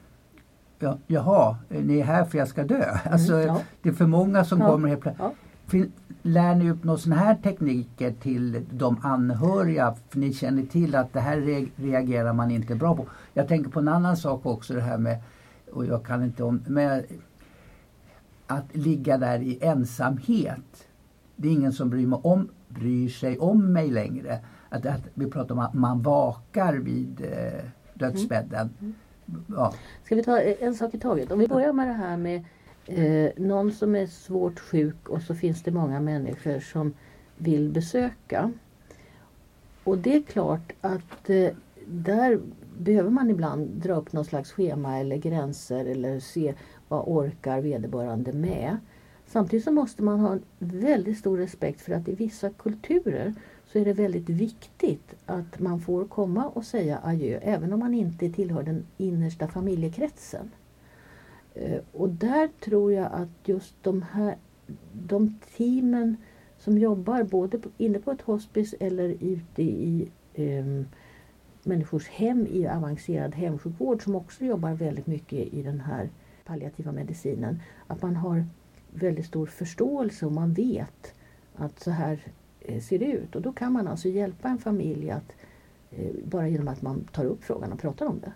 Ja, 0.78 0.98
jaha, 1.06 1.56
ni 1.68 1.98
är 1.98 2.04
här 2.04 2.24
för 2.24 2.38
jag 2.38 2.48
ska 2.48 2.64
dö. 2.64 2.84
Mm, 3.04 3.12
alltså, 3.12 3.40
ja. 3.40 3.60
Det 3.82 3.88
är 3.88 3.92
för 3.92 4.06
många 4.06 4.44
som 4.44 4.60
ja. 4.60 4.66
kommer 4.66 4.88
helt 4.88 5.00
plötsligt. 5.00 5.92
Lär 6.22 6.54
ni 6.54 6.70
upp 6.70 6.84
några 6.84 6.98
sådana 6.98 7.20
här 7.20 7.34
tekniker 7.34 8.12
till 8.12 8.66
de 8.70 8.96
anhöriga? 9.02 9.94
För 10.08 10.18
ni 10.18 10.32
känner 10.32 10.62
till 10.62 10.94
att 10.94 11.12
det 11.12 11.20
här 11.20 11.66
reagerar 11.76 12.32
man 12.32 12.50
inte 12.50 12.74
bra 12.74 12.96
på. 12.96 13.06
Jag 13.34 13.48
tänker 13.48 13.70
på 13.70 13.80
en 13.80 13.88
annan 13.88 14.16
sak 14.16 14.46
också 14.46 14.74
det 14.74 14.80
här 14.80 14.98
med, 14.98 15.22
och 15.72 15.86
jag 15.86 16.04
kan 16.04 16.24
inte 16.24 16.44
om, 16.44 16.62
med 16.66 17.04
att 18.46 18.76
ligga 18.76 19.18
där 19.18 19.38
i 19.38 19.58
ensamhet. 19.60 20.86
Det 21.36 21.48
är 21.48 21.52
ingen 21.52 21.72
som 21.72 21.90
bryr, 21.90 22.06
mig 22.06 22.20
om, 22.22 22.48
bryr 22.68 23.08
sig 23.08 23.38
om 23.38 23.72
mig 23.72 23.90
längre. 23.90 24.38
Att, 24.68 24.86
att 24.86 25.02
vi 25.14 25.30
pratar 25.30 25.54
om 25.54 25.58
att 25.58 25.74
man 25.74 26.02
vakar 26.02 26.74
vid 26.74 27.20
eh, 27.20 27.64
dödsbädden. 27.94 28.70
Mm. 28.80 28.94
Ja. 29.46 29.74
Ska 30.04 30.14
vi 30.14 30.22
ta 30.22 30.40
eh, 30.40 30.56
en 30.60 30.74
sak 30.74 30.94
i 30.94 30.98
taget? 30.98 31.30
Om 31.30 31.38
vi 31.38 31.48
börjar 31.48 31.72
med 31.72 31.88
det 31.88 31.92
här 31.92 32.16
med 32.16 32.44
eh, 32.86 33.30
någon 33.36 33.72
som 33.72 33.94
är 33.94 34.06
svårt 34.06 34.60
sjuk 34.60 35.08
och 35.08 35.22
så 35.22 35.34
finns 35.34 35.62
det 35.62 35.70
många 35.70 36.00
människor 36.00 36.60
som 36.60 36.94
vill 37.36 37.68
besöka. 37.68 38.52
Och 39.84 39.98
det 39.98 40.16
är 40.16 40.22
klart 40.22 40.72
att 40.80 41.30
eh, 41.30 41.50
där 41.86 42.40
behöver 42.78 43.10
man 43.10 43.30
ibland 43.30 43.68
dra 43.68 43.94
upp 43.94 44.12
någon 44.12 44.24
slags 44.24 44.52
schema 44.52 44.98
eller 44.98 45.16
gränser 45.16 45.84
eller 45.84 46.20
se 46.20 46.54
vad 46.88 47.04
orkar 47.06 47.60
vederbörande 47.60 48.32
med. 48.32 48.76
Samtidigt 49.26 49.64
så 49.64 49.72
måste 49.72 50.02
man 50.02 50.20
ha 50.20 50.38
väldigt 50.58 51.18
stor 51.18 51.38
respekt 51.38 51.80
för 51.80 51.92
att 51.92 52.08
i 52.08 52.14
vissa 52.14 52.50
kulturer 52.50 53.34
så 53.72 53.78
är 53.78 53.84
det 53.84 53.92
väldigt 53.92 54.28
viktigt 54.28 55.14
att 55.26 55.60
man 55.60 55.80
får 55.80 56.04
komma 56.04 56.46
och 56.48 56.64
säga 56.64 57.00
adjö 57.02 57.38
även 57.42 57.72
om 57.72 57.80
man 57.80 57.94
inte 57.94 58.30
tillhör 58.30 58.62
den 58.62 58.86
innersta 58.96 59.48
familjekretsen. 59.48 60.50
Eh, 61.54 61.80
och 61.92 62.08
där 62.08 62.48
tror 62.64 62.92
jag 62.92 63.12
att 63.12 63.48
just 63.48 63.74
de 63.82 64.02
här 64.02 64.36
de 64.92 65.38
teamen 65.56 66.16
som 66.58 66.78
jobbar 66.78 67.22
både 67.22 67.60
inne 67.78 67.98
på 67.98 68.10
ett 68.10 68.22
hospice 68.22 68.74
eller 68.80 69.08
ute 69.20 69.62
i 69.62 70.08
eh, 70.34 70.84
människors 71.62 72.08
hem 72.08 72.46
i 72.46 72.66
avancerad 72.66 73.34
hemsjukvård 73.34 74.02
som 74.02 74.14
också 74.14 74.44
jobbar 74.44 74.72
väldigt 74.72 75.06
mycket 75.06 75.54
i 75.54 75.62
den 75.62 75.80
här 75.80 76.10
palliativa 76.44 76.92
medicinen. 76.92 77.62
Att 77.86 78.02
man 78.02 78.16
har 78.16 78.44
väldigt 78.90 79.26
stor 79.26 79.46
förståelse 79.46 80.26
och 80.26 80.32
man 80.32 80.52
vet 80.52 81.14
att 81.56 81.80
så 81.80 81.90
här 81.90 82.20
Eh, 82.68 82.80
ser 82.80 82.98
det 82.98 83.12
ut. 83.12 83.36
Och 83.36 83.42
då 83.42 83.52
kan 83.52 83.72
man 83.72 83.88
alltså 83.88 84.08
hjälpa 84.08 84.48
en 84.48 84.58
familj 84.58 85.10
att 85.10 85.32
eh, 85.90 86.12
bara 86.24 86.48
genom 86.48 86.68
att 86.68 86.82
man 86.82 87.04
tar 87.04 87.24
upp 87.24 87.44
frågan 87.44 87.72
och 87.72 87.78
pratar 87.78 88.06
om 88.06 88.20
det. 88.20 88.32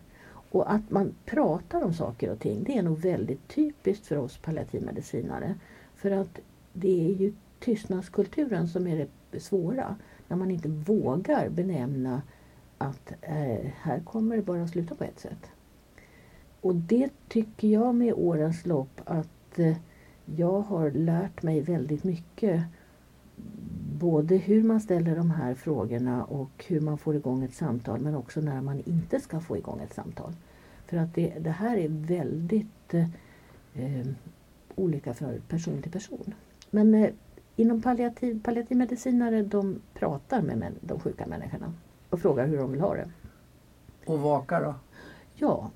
Och 0.50 0.72
att 0.72 0.90
man 0.90 1.14
pratar 1.24 1.82
om 1.82 1.94
saker 1.94 2.30
och 2.30 2.38
ting 2.38 2.64
det 2.64 2.78
är 2.78 2.82
nog 2.82 2.98
väldigt 2.98 3.48
typiskt 3.48 4.06
för 4.06 4.16
oss 4.16 4.38
palliativmedicinare. 4.38 5.54
För 5.94 6.10
att 6.10 6.40
det 6.72 7.10
är 7.10 7.14
ju 7.14 7.32
tystnadskulturen 7.60 8.68
som 8.68 8.86
är 8.86 9.06
det 9.30 9.40
svåra. 9.40 9.96
När 10.28 10.36
man 10.36 10.50
inte 10.50 10.68
vågar 10.68 11.48
benämna 11.48 12.22
att 12.78 13.12
eh, 13.20 13.70
här 13.76 14.00
kommer 14.04 14.36
det 14.36 14.42
bara 14.42 14.68
sluta 14.68 14.94
på 14.94 15.04
ett 15.04 15.20
sätt. 15.20 15.50
Och 16.60 16.74
det 16.74 17.10
tycker 17.28 17.68
jag 17.68 17.94
med 17.94 18.14
årens 18.14 18.66
lopp 18.66 19.00
att 19.04 19.58
eh, 19.58 19.76
jag 20.24 20.60
har 20.60 20.90
lärt 20.90 21.42
mig 21.42 21.60
väldigt 21.60 22.04
mycket. 22.04 22.62
Både 24.02 24.36
hur 24.36 24.62
man 24.62 24.80
ställer 24.80 25.16
de 25.16 25.30
här 25.30 25.54
frågorna 25.54 26.24
och 26.24 26.64
hur 26.68 26.80
man 26.80 26.98
får 26.98 27.16
igång 27.16 27.44
ett 27.44 27.54
samtal 27.54 28.00
men 28.00 28.14
också 28.14 28.40
när 28.40 28.60
man 28.60 28.82
inte 28.86 29.20
ska 29.20 29.40
få 29.40 29.56
igång 29.56 29.80
ett 29.80 29.94
samtal. 29.94 30.32
För 30.86 30.96
att 30.96 31.14
det, 31.14 31.34
det 31.38 31.50
här 31.50 31.76
är 31.76 31.88
väldigt 31.88 32.94
eh, 33.74 34.06
olika 34.74 35.14
från 35.14 35.40
person 35.48 35.82
till 35.82 35.92
person. 35.92 36.34
Men 36.70 36.94
eh, 36.94 37.10
inom 37.56 37.82
palliativ, 37.82 38.42
palliativmedicinare 38.42 39.42
de 39.42 39.80
pratar 39.94 40.42
med 40.42 40.72
de 40.80 41.00
sjuka 41.00 41.26
människorna 41.26 41.72
och 42.10 42.20
frågar 42.20 42.46
hur 42.46 42.58
de 42.58 42.72
vill 42.72 42.80
ha 42.80 42.94
det. 42.94 43.10
Och 44.06 44.18
vaka 44.18 44.60
då? 44.60 44.74
Ja, 45.34 45.70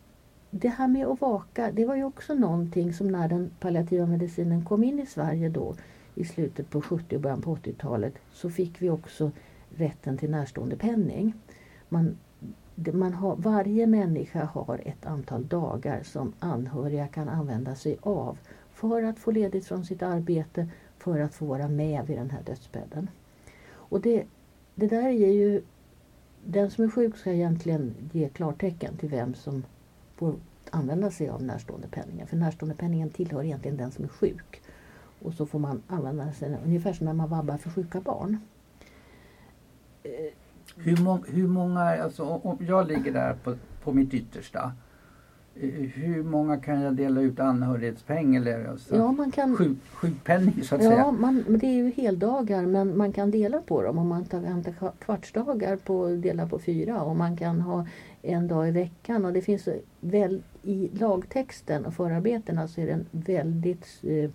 det 0.50 0.68
här 0.68 0.88
med 0.88 1.06
att 1.06 1.20
vaka 1.20 1.72
det 1.72 1.86
var 1.86 1.96
ju 1.96 2.04
också 2.04 2.34
någonting 2.34 2.92
som 2.92 3.08
när 3.08 3.28
den 3.28 3.50
palliativa 3.60 4.06
medicinen 4.06 4.64
kom 4.64 4.84
in 4.84 4.98
i 4.98 5.06
Sverige 5.06 5.48
då 5.48 5.74
i 6.16 6.24
slutet 6.24 6.70
på 6.70 6.82
70 6.82 7.16
och 7.16 7.22
början 7.22 7.42
på 7.42 7.56
80-talet 7.56 8.14
så 8.32 8.50
fick 8.50 8.82
vi 8.82 8.90
också 8.90 9.30
rätten 9.76 10.18
till 10.18 10.30
närstående 10.30 10.76
penning. 10.76 11.34
Man, 11.88 12.16
man 12.92 13.12
har, 13.12 13.36
varje 13.36 13.86
människa 13.86 14.44
har 14.44 14.80
ett 14.84 15.06
antal 15.06 15.46
dagar 15.46 16.02
som 16.02 16.32
anhöriga 16.38 17.06
kan 17.06 17.28
använda 17.28 17.74
sig 17.74 17.96
av 18.00 18.38
för 18.72 19.02
att 19.02 19.18
få 19.18 19.30
ledigt 19.30 19.66
från 19.66 19.84
sitt 19.84 20.02
arbete, 20.02 20.68
för 20.98 21.20
att 21.20 21.34
få 21.34 21.46
vara 21.46 21.68
med 21.68 22.06
vid 22.06 22.18
den 22.18 22.30
här 22.30 22.42
dödsbädden. 22.42 23.10
Och 23.68 24.00
det, 24.00 24.24
det 24.74 24.86
där 24.86 25.08
är 25.08 25.32
ju 25.32 25.62
den 26.44 26.70
som 26.70 26.84
är 26.84 26.88
sjuk 26.88 27.16
ska 27.16 27.32
egentligen 27.32 27.94
ge 28.12 28.28
klartecken 28.28 28.96
till 28.96 29.08
vem 29.08 29.34
som 29.34 29.64
får 30.16 30.34
använda 30.70 31.10
sig 31.10 31.28
av 31.28 31.42
närståendepenningen. 31.42 32.26
För 32.26 32.36
närståendepenningen 32.36 33.10
tillhör 33.10 33.44
egentligen 33.44 33.76
den 33.76 33.90
som 33.90 34.04
är 34.04 34.08
sjuk. 34.08 34.62
Och 35.22 35.34
så 35.34 35.46
får 35.46 35.58
man 35.58 35.82
använda 35.88 36.32
sig 36.32 36.56
ungefär 36.64 36.92
som 36.92 37.06
när 37.06 37.12
man 37.12 37.28
vabbar 37.28 37.56
för 37.56 37.70
sjuka 37.70 38.00
barn. 38.00 38.38
Hur, 40.76 41.02
må, 41.02 41.18
hur 41.28 41.48
många, 41.48 41.80
alltså 41.80 42.22
om 42.24 42.58
jag 42.68 42.88
ligger 42.88 43.12
där 43.12 43.34
på, 43.44 43.54
på 43.84 43.92
mitt 43.92 44.14
yttersta 44.14 44.72
eh, 45.54 45.68
hur 45.70 46.22
många 46.22 46.56
kan 46.56 46.80
jag 46.80 46.94
dela 46.94 47.20
ut 47.20 47.40
anhörighetspeng 47.40 48.36
eller 48.36 48.68
alltså, 48.68 48.96
Ja, 48.96 49.12
man 49.12 49.30
kan, 49.30 49.56
sjuk, 49.56 49.78
sjukpenning 49.94 50.62
så 50.64 50.74
att 50.74 50.84
ja 50.84 50.90
säga? 50.90 51.12
man, 51.12 51.44
det 51.48 51.66
är 51.66 51.72
ju 51.74 51.90
heldagar 51.90 52.62
men 52.66 52.96
man 52.98 53.12
kan 53.12 53.30
dela 53.30 53.60
på 53.60 53.82
dem. 53.82 53.98
Om 53.98 54.08
man 54.08 54.24
tar, 54.24 54.40
hämtar 54.40 54.72
kva- 54.72 54.92
kvartsdagar 54.98 55.76
på 55.76 56.08
dela 56.08 56.46
på 56.48 56.58
fyra 56.58 57.02
och 57.02 57.16
man 57.16 57.36
kan 57.36 57.60
ha 57.60 57.86
en 58.22 58.48
dag 58.48 58.68
i 58.68 58.70
veckan. 58.70 59.24
Och 59.24 59.32
det 59.32 59.42
finns 59.42 59.68
väl 60.00 60.42
i 60.62 60.88
lagtexten 60.92 61.86
och 61.86 61.94
förarbetena 61.94 62.68
så 62.68 62.80
är 62.80 62.86
det 62.86 62.92
en 62.92 63.06
väldigt 63.10 63.86
eh, 64.02 64.12
eh, 64.14 64.30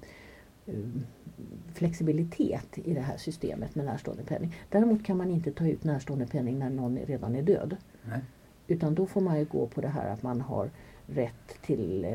flexibilitet 1.74 2.78
i 2.78 2.94
det 2.94 3.02
här 3.02 3.18
systemet 3.18 3.76
med 3.76 3.86
närståendepenning. 3.86 4.56
Däremot 4.70 5.06
kan 5.06 5.18
man 5.18 5.32
inte 5.32 5.52
ta 5.52 5.68
ut 5.68 5.84
närståendepenning 5.84 6.60
när 6.60 6.70
någon 6.70 6.98
redan 6.98 7.36
är 7.36 7.42
död. 7.42 7.78
Nej. 8.04 8.20
Utan 8.68 8.96
då 8.96 9.06
får 9.06 9.22
man 9.22 9.40
ju 9.40 9.46
gå 9.46 9.68
på 9.68 9.82
det 9.82 9.88
här 9.88 10.10
att 10.10 10.24
man 10.24 10.42
har 10.42 10.70
rätt 11.08 11.62
till 11.62 12.06
eh, 12.06 12.14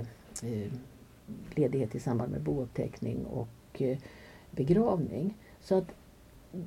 eh, 0.52 0.72
ledighet 1.54 1.94
i 1.94 2.00
samband 2.00 2.32
med 2.32 2.42
bouppteckning 2.42 3.24
och 3.24 3.82
eh, 3.82 3.98
begravning. 4.50 5.34
Så 5.60 5.74
att 5.74 5.94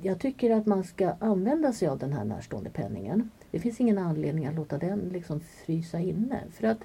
jag 0.02 0.20
tycker 0.20 0.50
att 0.50 0.66
man 0.66 0.84
ska 0.84 1.12
använda 1.18 1.72
sig 1.72 1.88
av 1.88 1.98
den 1.98 2.12
här 2.12 2.24
närståendepenningen. 2.24 3.30
Det 3.50 3.60
finns 3.60 3.80
ingen 3.80 3.98
anledning 3.98 4.46
att 4.46 4.54
låta 4.54 4.78
den 4.78 4.98
liksom 4.98 5.40
frysa 5.40 6.00
inne. 6.00 6.40
För 6.50 6.66
att 6.66 6.78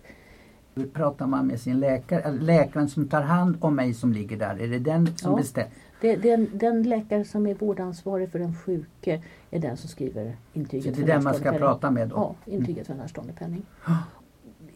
Hur 0.75 0.85
pratar 0.87 1.27
man 1.27 1.47
med 1.47 1.59
sin 1.59 1.79
läkare? 1.79 2.31
Läkaren 2.31 2.89
som 2.89 3.07
tar 3.07 3.21
hand 3.21 3.57
om 3.59 3.75
mig 3.75 3.93
som 3.93 4.13
ligger 4.13 4.37
där, 4.37 4.61
är 4.61 4.67
det 4.67 4.79
den 4.79 5.17
som 5.17 5.31
Ja. 5.31 5.37
bestämmer? 5.37 5.71
det, 6.01 6.15
den, 6.15 6.49
den 6.53 6.83
läkare 6.83 7.25
som 7.25 7.47
är 7.47 7.55
vårdansvarig 7.55 8.31
för 8.31 8.39
den 8.39 8.55
sjuke 8.55 9.23
är 9.51 9.59
den 9.59 9.77
som 9.77 9.89
skriver 9.89 10.25
Så 10.53 10.59
intyget 10.59 10.95
det 10.95 11.01
är 11.01 11.07
den 11.07 11.23
man 11.23 11.33
ska 11.33 11.51
prata 11.51 11.91
med 11.91 12.07
då? 12.09 12.15
Ja, 12.15 12.51
intyget 12.53 12.87
för 12.87 12.95
närståendepenning. 12.95 13.65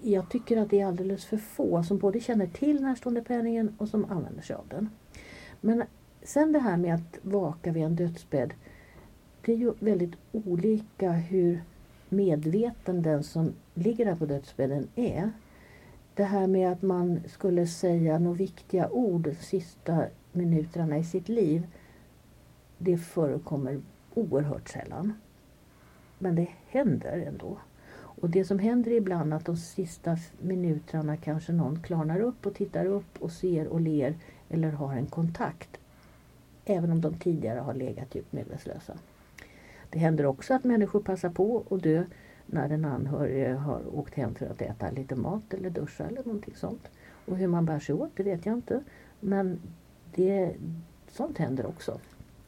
Jag 0.01 0.29
tycker 0.29 0.57
att 0.57 0.69
det 0.69 0.79
är 0.81 0.85
alldeles 0.85 1.25
för 1.25 1.37
få 1.37 1.83
som 1.83 1.97
både 1.97 2.19
känner 2.19 2.47
till 2.47 2.81
närståendepenningen 2.81 3.75
och 3.77 3.89
som 3.89 4.05
använder 4.11 4.41
sig 4.41 4.55
av 4.55 4.65
den. 4.69 4.89
Men 5.61 5.83
sen 6.23 6.51
det 6.51 6.59
här 6.59 6.77
med 6.77 6.95
att 6.95 7.17
vaka 7.21 7.71
vid 7.71 7.83
en 7.83 7.95
dödsbädd. 7.95 8.53
Det 9.45 9.53
är 9.53 9.57
ju 9.57 9.73
väldigt 9.79 10.13
olika 10.31 11.11
hur 11.11 11.63
medveten 12.09 13.01
den 13.01 13.23
som 13.23 13.53
ligger 13.73 14.05
där 14.05 14.15
på 14.15 14.25
dödsbädden 14.25 14.87
är. 14.95 15.31
Det 16.19 16.25
här 16.25 16.47
med 16.47 16.71
att 16.71 16.81
man 16.81 17.19
skulle 17.27 17.67
säga 17.67 18.19
några 18.19 18.37
viktiga 18.37 18.89
ord 18.89 19.21
de 19.21 19.35
sista 19.35 20.05
minuterna 20.31 20.97
i 20.97 21.03
sitt 21.03 21.29
liv. 21.29 21.67
Det 22.77 22.97
förekommer 22.97 23.81
oerhört 24.13 24.69
sällan. 24.69 25.13
Men 26.17 26.35
det 26.35 26.47
händer 26.67 27.23
ändå. 27.27 27.57
Och 27.91 28.29
det 28.29 28.45
som 28.45 28.59
händer 28.59 28.91
ibland 28.91 29.33
är 29.33 29.37
att 29.37 29.45
de 29.45 29.57
sista 29.57 30.17
minuterna 30.41 31.17
kanske 31.17 31.51
någon 31.51 31.81
klarnar 31.81 32.19
upp 32.19 32.45
och 32.45 32.55
tittar 32.55 32.85
upp 32.85 33.21
och 33.21 33.31
ser 33.31 33.67
och 33.67 33.81
ler 33.81 34.15
eller 34.49 34.71
har 34.71 34.93
en 34.93 35.07
kontakt. 35.07 35.79
Även 36.65 36.91
om 36.91 37.01
de 37.01 37.13
tidigare 37.13 37.59
har 37.59 37.73
legat 37.73 38.15
djupt 38.15 38.33
medvetslösa. 38.33 38.97
Det 39.89 39.99
händer 39.99 40.25
också 40.25 40.53
att 40.53 40.63
människor 40.63 40.99
passar 40.99 41.29
på 41.29 41.63
att 41.69 41.83
dö 41.83 42.03
när 42.51 42.69
den 42.69 42.85
anhörige 42.85 43.53
har 43.53 43.95
åkt 43.95 44.13
hem 44.13 44.35
för 44.35 44.45
att 44.45 44.61
äta 44.61 44.91
lite 44.91 45.15
mat 45.15 45.53
eller 45.53 45.69
duscha 45.69 46.03
eller 46.03 46.23
någonting 46.23 46.55
sånt. 46.55 46.87
Och 47.25 47.37
hur 47.37 47.47
man 47.47 47.65
bär 47.65 47.79
sig 47.79 47.95
åt, 47.95 48.11
det 48.15 48.23
vet 48.23 48.45
jag 48.45 48.55
inte. 48.55 48.83
Men 49.19 49.59
det, 50.15 50.55
sånt 51.11 51.37
händer 51.37 51.65
också. 51.65 51.99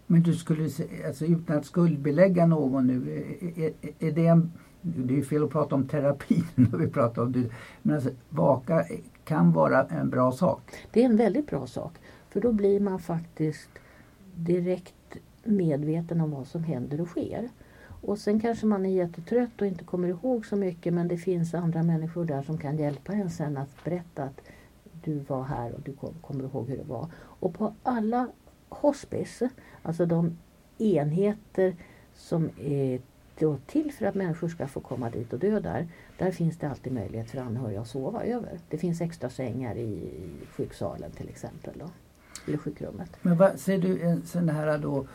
Men 0.07 0.23
du 0.23 0.33
skulle, 0.33 0.69
alltså 1.07 1.25
utan 1.25 1.57
att 1.57 1.65
skuldbelägga 1.65 2.45
någon 2.45 2.87
nu, 2.87 3.23
är, 3.55 3.63
är, 3.65 3.73
är 3.99 4.11
det 4.11 4.27
en, 4.27 4.51
det 4.81 5.13
är 5.13 5.17
ju 5.17 5.23
fel 5.23 5.43
att 5.43 5.49
prata 5.49 5.75
om 5.75 5.87
terapi 5.87 6.43
när 6.55 6.77
vi 6.77 6.87
pratar 6.87 7.21
om 7.21 7.31
det, 7.31 7.49
men 7.81 7.95
alltså 7.95 8.09
vaka 8.29 8.85
kan 9.23 9.51
vara 9.51 9.83
en 9.83 10.09
bra 10.09 10.31
sak. 10.31 10.61
Det 10.91 11.01
är 11.01 11.05
en 11.05 11.17
väldigt 11.17 11.47
bra 11.47 11.67
sak. 11.67 11.93
För 12.29 12.41
då 12.41 12.51
blir 12.51 12.79
man 12.79 12.99
faktiskt 12.99 13.69
direkt 14.35 15.17
medveten 15.43 16.21
om 16.21 16.31
vad 16.31 16.47
som 16.47 16.63
händer 16.63 17.01
och 17.01 17.07
sker. 17.07 17.49
Och 18.01 18.17
sen 18.17 18.39
kanske 18.39 18.65
man 18.65 18.85
är 18.85 18.89
jättetrött 18.89 19.61
och 19.61 19.67
inte 19.67 19.83
kommer 19.83 20.07
ihåg 20.07 20.45
så 20.45 20.55
mycket 20.55 20.93
men 20.93 21.07
det 21.07 21.17
finns 21.17 21.53
andra 21.53 21.83
människor 21.83 22.25
där 22.25 22.43
som 22.43 22.57
kan 22.57 22.77
hjälpa 22.77 23.13
en 23.13 23.29
sen 23.29 23.57
att 23.57 23.83
berätta 23.83 24.23
att 24.23 24.41
du 25.03 25.19
var 25.19 25.43
här 25.43 25.73
och 25.73 25.81
du 25.81 25.93
kom, 25.93 26.13
kommer 26.21 26.43
ihåg 26.43 26.69
hur 26.69 26.77
det 26.77 26.83
var. 26.83 27.07
Och 27.15 27.53
på 27.53 27.73
alla 27.83 28.27
hospice, 28.69 29.49
alltså 29.81 30.05
de 30.05 30.37
enheter 30.77 31.75
som 32.15 32.49
är 32.59 33.01
då 33.39 33.57
till 33.67 33.91
för 33.91 34.05
att 34.05 34.15
människor 34.15 34.47
ska 34.47 34.67
få 34.67 34.79
komma 34.79 35.09
dit 35.09 35.33
och 35.33 35.39
dö 35.39 35.59
där. 35.59 35.87
Där 36.17 36.31
finns 36.31 36.57
det 36.57 36.69
alltid 36.69 36.93
möjlighet 36.93 37.29
för 37.29 37.37
anhöriga 37.37 37.81
att 37.81 37.87
sova 37.87 38.23
över. 38.23 38.59
Det 38.69 38.77
finns 38.77 39.01
extra 39.01 39.29
sängar 39.29 39.75
i 39.75 40.09
sjuksalen 40.51 41.11
till 41.11 41.29
exempel. 41.29 41.73
Då, 41.79 41.89
eller 42.47 42.57
sjukrummet. 42.57 43.09
Men 43.21 43.37
vad 43.37 43.59
ser 43.59 43.77
du, 43.77 44.01
en 44.01 44.25
sån 44.25 44.49
här 44.49 44.77
då, 44.77 44.97
eh, 44.99 45.05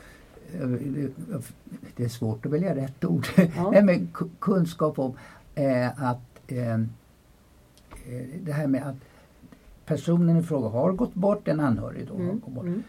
det 1.96 2.04
är 2.04 2.08
svårt 2.08 2.46
att 2.46 2.52
välja 2.52 2.74
rätt 2.74 3.04
ord, 3.04 3.26
Ja. 3.56 3.70
Nej, 3.70 3.82
men 3.82 4.08
ku- 4.12 4.30
kunskap 4.38 4.98
om 4.98 5.14
eh, 5.54 6.02
att 6.02 6.20
eh, 6.48 6.74
eh, 6.74 6.80
det 8.42 8.52
här 8.52 8.66
med 8.66 8.86
att 8.88 8.96
personen 9.86 10.36
i 10.36 10.42
fråga 10.42 10.68
har 10.68 10.92
gått 10.92 11.14
bort, 11.14 11.48
en 11.48 11.60
anhörig 11.60 12.06
då, 12.08 12.14
har 12.14 12.20
Mm, 12.20 12.40
gått 12.40 12.54
bort. 12.54 12.64
mm. 12.64 12.82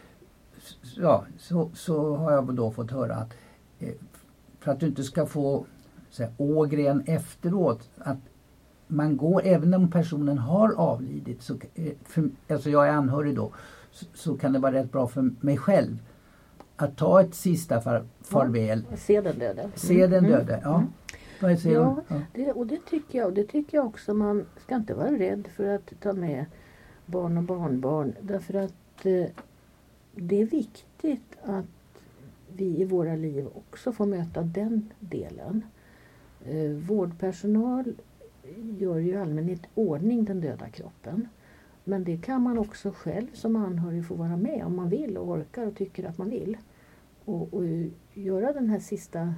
ja, 0.98 1.26
så, 1.40 1.70
så 1.74 2.16
har 2.16 2.32
jag 2.32 2.56
då 2.56 2.72
fått 2.72 2.92
höra 2.92 3.16
att 3.16 3.34
eh, 3.80 3.94
för 4.60 4.72
att 4.72 4.80
du 4.80 4.86
inte 4.88 5.04
ska 5.04 5.26
få 5.26 5.66
så 6.10 6.24
här, 6.24 6.32
ågren 6.38 7.04
efteråt, 7.06 7.90
att 7.98 8.18
man 8.88 9.18
går, 9.18 9.42
även 9.46 9.74
om 9.74 9.92
personen 9.92 10.38
har 10.38 10.74
avlidit, 10.74 11.42
så, 11.42 11.54
eh, 11.76 11.92
för, 12.06 12.30
alltså 12.50 12.70
jag 12.70 12.88
är 12.88 12.92
anhörig 12.92 13.36
då, 13.36 13.52
så, 13.92 14.06
så 14.14 14.38
kan 14.38 14.54
det 14.54 14.60
vara 14.60 14.72
rätt 14.74 14.92
bra 14.92 15.08
för 15.08 15.30
mig 15.40 15.58
själv 15.58 15.98
att 16.78 16.98
ta 16.98 17.22
ett 17.22 17.36
sista 17.36 17.82
far, 17.82 18.06
farväl, 18.22 18.86
Se 18.96 19.22
den 19.22 19.40
döde. 19.40 19.70
se 19.76 19.94
Mm, 19.94 20.12
den 20.12 20.26
mm, 20.26 20.32
döde. 20.32 20.62
Ja. 20.64 20.76
mm. 20.76 20.88
Vad 21.42 21.60
säger 21.60 21.76
Ja? 21.76 22.04
Ja. 22.08 22.22
Det, 22.34 22.52
och 22.52 22.68
det 22.68 22.86
tycker 22.86 23.20
jag. 23.20 23.28
Och 23.28 23.34
det 23.34 23.44
tycker 23.44 23.78
jag 23.78 23.86
också 23.86 24.14
man 24.14 24.46
ska 24.66 24.76
inte 24.76 24.94
vara 24.94 25.12
rädd 25.12 25.48
för 25.56 25.76
att 25.76 25.94
ta 26.02 26.14
med 26.14 26.46
barn 27.06 27.38
och 27.38 27.44
barnbarn. 27.44 28.16
Därför 28.22 28.54
att 28.54 29.06
eh, 29.06 29.26
det 30.16 30.42
är 30.42 30.46
viktigt 30.46 31.38
att 31.44 31.66
vi 32.56 32.82
i 32.82 32.86
våra 32.86 33.16
liv 33.16 33.48
också 33.56 33.92
får 33.92 34.06
möta 34.06 34.42
den 34.42 34.94
delen. 35.00 35.62
Eh, 36.46 36.72
vårdpersonal 36.72 37.94
gör 38.80 38.98
ju 38.98 39.12
i 39.12 39.16
allmänhet 39.16 39.62
ordning 39.76 40.26
den 40.26 40.42
döda 40.42 40.70
kroppen. 40.70 41.28
Men 41.88 42.04
det 42.04 42.18
kan 42.18 42.42
man 42.42 42.58
också 42.58 42.92
själv 42.92 43.28
som 43.34 43.56
anhörig 43.56 44.06
få 44.06 44.14
vara 44.14 44.38
med 44.38 44.66
om 44.66 44.76
man 44.76 44.90
vill 44.90 45.18
och 45.18 45.30
orkar 45.30 45.68
och 45.68 45.76
tycker 45.76 46.04
att 46.10 46.18
man 46.18 46.30
vill. 46.30 46.58
Och, 47.26 47.54
och 47.54 47.64
göra 48.14 48.54
den 48.54 48.70
här 48.70 48.80
sista 48.80 49.34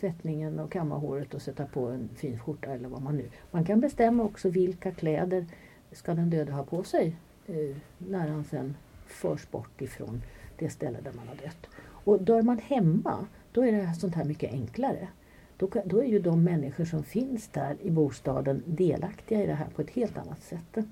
tvättningen 0.00 0.58
och 0.58 0.72
kamma 0.72 0.98
håret 0.98 1.34
och 1.34 1.42
sätta 1.42 1.66
på 1.66 1.86
en 1.86 2.08
fin 2.14 2.38
skjorta 2.38 2.70
eller 2.70 2.88
vad 2.88 3.02
man 3.02 3.16
nu... 3.16 3.28
Man 3.50 3.64
kan 3.64 3.80
bestämma 3.80 4.22
också 4.22 4.50
vilka 4.50 4.92
kläder 4.92 5.46
ska 5.92 6.14
den 6.14 6.30
döde 6.30 6.52
ha 6.52 6.64
på 6.64 6.82
sig 6.82 7.16
eh, 7.46 7.76
när 7.98 8.28
han 8.28 8.44
sen 8.44 8.76
förs 9.06 9.50
bort 9.50 9.80
ifrån 9.80 10.22
det 10.58 10.70
ställe 10.70 10.98
där 11.04 11.12
man 11.12 11.28
har 11.28 11.34
dött. 11.34 11.66
Och 11.80 12.22
dör 12.22 12.42
man 12.42 12.58
hemma, 12.58 13.26
då 13.52 13.64
är 13.64 13.72
det 13.72 13.82
här 13.82 13.94
sånt 13.94 14.14
här 14.14 14.24
mycket 14.24 14.52
enklare. 14.52 15.08
Då, 15.56 15.66
kan, 15.66 15.82
då 15.84 16.02
är 16.02 16.08
ju 16.08 16.18
de 16.18 16.44
människor 16.44 16.84
som 16.84 17.02
finns 17.02 17.48
där 17.48 17.76
i 17.82 17.90
bostaden 17.90 18.62
delaktiga 18.66 19.42
i 19.42 19.46
det 19.46 19.54
här 19.54 19.68
på 19.74 19.82
ett 19.82 19.90
helt 19.90 20.18
annat 20.18 20.42
sätt. 20.42 20.86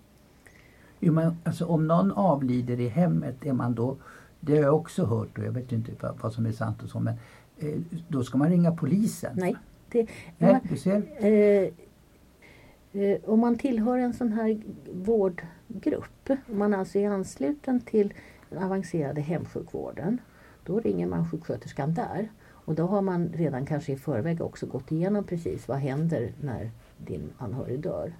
Men, 1.11 1.37
alltså, 1.45 1.66
om 1.66 1.87
någon 1.87 2.12
avlider 2.12 2.81
i 2.81 2.88
hemmet, 2.88 3.47
är 3.47 3.53
man 3.53 3.75
då, 3.75 3.97
det 4.40 4.57
har 4.57 4.62
jag 4.62 4.75
också 4.75 5.05
hört 5.05 5.38
och 5.38 5.45
jag 5.45 5.53
vet 5.53 5.73
inte 5.73 5.92
vad, 6.01 6.19
vad 6.23 6.33
som 6.33 6.47
är 6.47 6.53
sant 6.53 6.83
och 6.83 6.88
så, 6.88 7.01
men 7.01 7.14
eh, 7.59 7.81
då 8.09 8.25
ska 8.25 8.38
man 8.38 8.51
ringa 8.51 8.73
polisen? 8.73 9.33
Nej, 9.37 9.57
det, 9.88 10.09
Nej, 10.38 10.61
du 10.71 10.77
ser. 10.77 11.03
Eh, 11.19 11.71
eh, 13.03 13.19
om 13.25 13.40
man 13.40 13.59
tillhör 13.59 13.99
en 13.99 14.14
sån 14.14 14.33
här 14.33 14.62
vårdgrupp, 14.92 16.31
om 16.51 16.59
man 16.59 16.75
alltså 16.75 16.99
är 16.99 17.11
ansluten 17.11 17.81
till 17.81 18.14
den 18.51 18.62
avancerade 18.62 19.21
hemsjukvården, 19.21 20.19
då 20.64 20.81
ringer 20.81 21.07
man 21.07 21.31
sjuksköterskan 21.31 21.95
där. 21.95 22.29
Och 22.66 22.75
då 22.75 22.87
har 22.87 23.03
man 23.03 23.29
redan 23.29 23.66
kanske 23.66 23.92
i 23.92 23.97
förväg 23.97 24.40
också 24.40 24.66
gått 24.66 24.92
igenom 24.92 25.25
precis 25.25 25.69
vad 25.69 25.79
händer 25.79 26.33
när 26.40 26.71
din 26.99 27.33
anhörig 27.38 27.81
dör. 27.81 28.12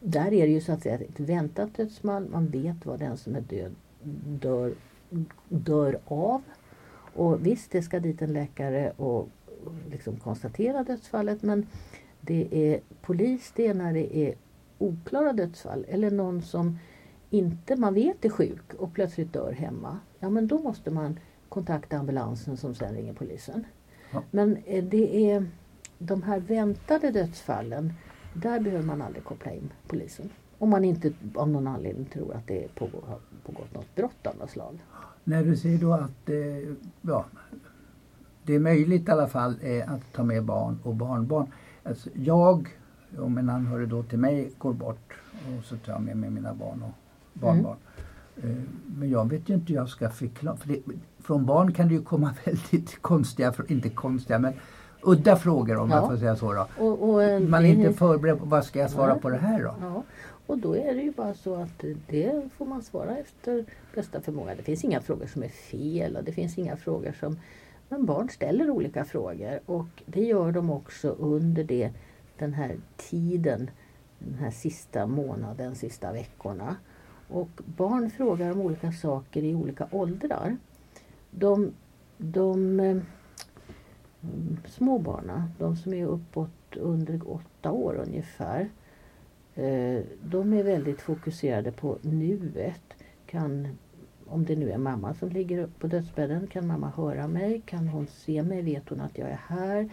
Där 0.00 0.32
är 0.32 0.46
det 0.46 0.52
ju 0.52 0.60
så 0.60 0.72
att 0.72 0.82
säga 0.82 0.94
ett 0.94 1.20
väntat 1.20 1.74
dödsfall. 1.76 2.28
Man 2.28 2.46
vet 2.46 2.86
vad 2.86 2.98
den 2.98 3.16
som 3.16 3.36
är 3.36 3.40
död 3.40 3.74
dör, 4.40 4.74
dör 5.48 5.98
av. 6.04 6.42
Och 7.14 7.46
visst, 7.46 7.70
det 7.70 7.82
ska 7.82 8.00
dit 8.00 8.22
en 8.22 8.32
läkare 8.32 8.90
och 8.96 9.28
liksom 9.90 10.16
konstatera 10.16 10.84
dödsfallet 10.84 11.42
men 11.42 11.66
det 12.20 12.48
är 12.50 12.80
polis 13.02 13.52
det 13.56 13.66
är 13.66 13.74
när 13.74 13.92
det 13.92 14.16
är 14.16 14.34
oklara 14.78 15.32
dödsfall 15.32 15.84
eller 15.88 16.10
någon 16.10 16.42
som 16.42 16.78
inte 17.30 17.76
man 17.76 17.94
vet 17.94 18.24
är 18.24 18.28
sjuk 18.28 18.74
och 18.78 18.92
plötsligt 18.92 19.32
dör 19.32 19.52
hemma. 19.52 19.98
Ja 20.18 20.30
men 20.30 20.46
då 20.46 20.58
måste 20.58 20.90
man 20.90 21.18
kontakta 21.48 21.98
ambulansen 21.98 22.56
som 22.56 22.74
sen 22.74 22.94
ringer 22.94 23.12
polisen. 23.12 23.66
Ja. 24.10 24.22
Men 24.30 24.56
eh, 24.56 24.84
det 24.84 25.30
är 25.30 25.46
de 25.98 26.22
här 26.22 26.40
väntade 26.40 27.10
dödsfallen 27.10 27.92
Där 28.42 28.60
behöver 28.60 28.84
man 28.84 29.02
aldrig 29.02 29.24
koppla 29.24 29.52
in 29.52 29.72
polisen. 29.86 30.30
Om 30.58 30.70
man 30.70 30.84
inte 30.84 31.12
av 31.34 31.48
någon 31.48 31.66
anledning 31.66 32.04
tror 32.04 32.34
att 32.34 32.46
det 32.46 32.68
har 32.78 32.88
pågått 33.44 33.74
något 33.74 33.94
brott 33.94 34.26
av 34.26 34.36
något 34.36 34.50
slag. 34.50 34.78
När 35.24 35.44
du 35.44 35.56
säger 35.56 35.78
då 35.78 35.92
att 35.92 36.28
eh, 36.28 36.74
ja, 37.02 37.24
det 38.42 38.54
är 38.54 38.58
möjligt 38.58 39.08
i 39.08 39.10
alla 39.10 39.28
fall 39.28 39.56
eh, 39.62 39.92
att 39.92 40.12
ta 40.12 40.22
med 40.24 40.44
barn 40.44 40.78
och 40.82 40.94
barnbarn. 40.94 41.46
Alltså, 41.82 42.10
jag, 42.14 42.68
om 43.18 43.38
en 43.38 43.50
anhörig 43.50 43.88
då 43.88 44.02
till 44.02 44.18
mig 44.18 44.52
går 44.58 44.72
bort 44.72 45.12
och 45.58 45.64
så 45.64 45.76
tar 45.76 45.92
jag 45.92 46.02
med 46.02 46.16
mig 46.16 46.30
mina 46.30 46.54
barn 46.54 46.82
och 46.82 46.94
barnbarn. 47.32 47.76
Mm. 48.42 48.58
Eh, 48.58 48.62
men 48.86 49.10
jag 49.10 49.30
vet 49.30 49.48
ju 49.48 49.54
inte 49.54 49.72
hur 49.72 49.74
jag 49.74 49.88
ska 49.88 50.10
förklara. 50.10 50.56
För 50.56 50.68
det, 50.68 50.80
från 51.18 51.46
barn 51.46 51.72
kan 51.72 51.88
det 51.88 51.94
ju 51.94 52.02
komma 52.02 52.34
väldigt 52.44 53.02
konstiga, 53.02 53.54
inte 53.68 53.88
konstiga 53.88 54.38
men 54.38 54.52
udda 55.02 55.36
frågor 55.36 55.76
om 55.76 55.90
ja. 55.90 55.96
jag 55.96 56.10
får 56.10 56.16
säga 56.16 56.36
så. 56.36 56.52
Då. 56.52 56.66
Och, 56.78 57.08
och, 57.10 57.22
eh, 57.22 57.40
Man 57.40 57.64
är 57.64 57.68
inte 57.68 57.92
förberedd 57.92 58.38
på 58.38 58.44
vad 58.44 58.64
ska 58.64 58.78
jag 58.78 58.90
svara 58.90 59.10
ja. 59.10 59.18
på 59.18 59.30
det 59.30 59.36
här 59.36 59.62
då? 59.62 59.74
Ja. 59.80 60.02
Och 60.46 60.58
då 60.58 60.76
är 60.76 60.94
det 60.94 61.02
ju 61.02 61.12
bara 61.12 61.34
så 61.34 61.54
att 61.54 61.84
det 62.06 62.50
får 62.56 62.66
man 62.66 62.82
svara 62.82 63.16
efter 63.16 63.64
bästa 63.94 64.20
förmåga. 64.20 64.54
Det 64.54 64.62
finns 64.62 64.84
inga 64.84 65.00
frågor 65.00 65.26
som 65.26 65.42
är 65.42 65.48
fel 65.48 66.16
och 66.16 66.24
det 66.24 66.32
finns 66.32 66.58
inga 66.58 66.76
frågor 66.76 67.12
som... 67.20 67.38
Men 67.88 68.06
barn 68.06 68.28
ställer 68.28 68.70
olika 68.70 69.04
frågor 69.04 69.60
och 69.66 70.02
det 70.06 70.24
gör 70.24 70.52
de 70.52 70.70
också 70.70 71.08
under 71.08 71.64
det, 71.64 71.90
den 72.38 72.54
här 72.54 72.76
tiden, 72.96 73.70
den 74.18 74.34
här 74.34 74.50
sista 74.50 75.06
månaden, 75.06 75.74
sista 75.74 76.12
veckorna. 76.12 76.76
Och 77.28 77.48
barn 77.76 78.10
frågar 78.10 78.52
om 78.52 78.60
olika 78.60 78.92
saker 78.92 79.42
i 79.42 79.54
olika 79.54 79.88
åldrar. 79.90 80.56
De, 81.30 81.72
de 82.16 82.80
eh, 82.80 82.96
små 84.66 84.98
barna, 84.98 85.50
de 85.58 85.76
som 85.76 85.94
är 85.94 86.06
uppåt 86.06 86.76
under 86.76 87.20
åtta 87.30 87.72
år 87.72 87.94
ungefär, 88.06 88.68
eh, 89.54 90.00
de 90.22 90.52
är 90.52 90.62
väldigt 90.62 91.00
fokuserade 91.00 91.72
på 91.72 91.98
nuet. 92.02 92.82
Kan, 93.26 93.78
om 94.26 94.44
det 94.44 94.56
nu 94.56 94.70
är 94.70 94.78
mamma 94.78 95.14
som 95.14 95.28
ligger 95.28 95.66
på 95.78 95.86
dödsbädden, 95.86 96.46
kan 96.46 96.66
mamma 96.66 96.92
höra 96.96 97.28
mig? 97.28 97.62
Kan 97.66 97.88
hon 97.88 98.06
se 98.06 98.42
mig? 98.42 98.62
Vet 98.62 98.88
hon 98.88 99.00
att 99.00 99.18
jag 99.18 99.28
är 99.30 99.40
här? 99.46 99.88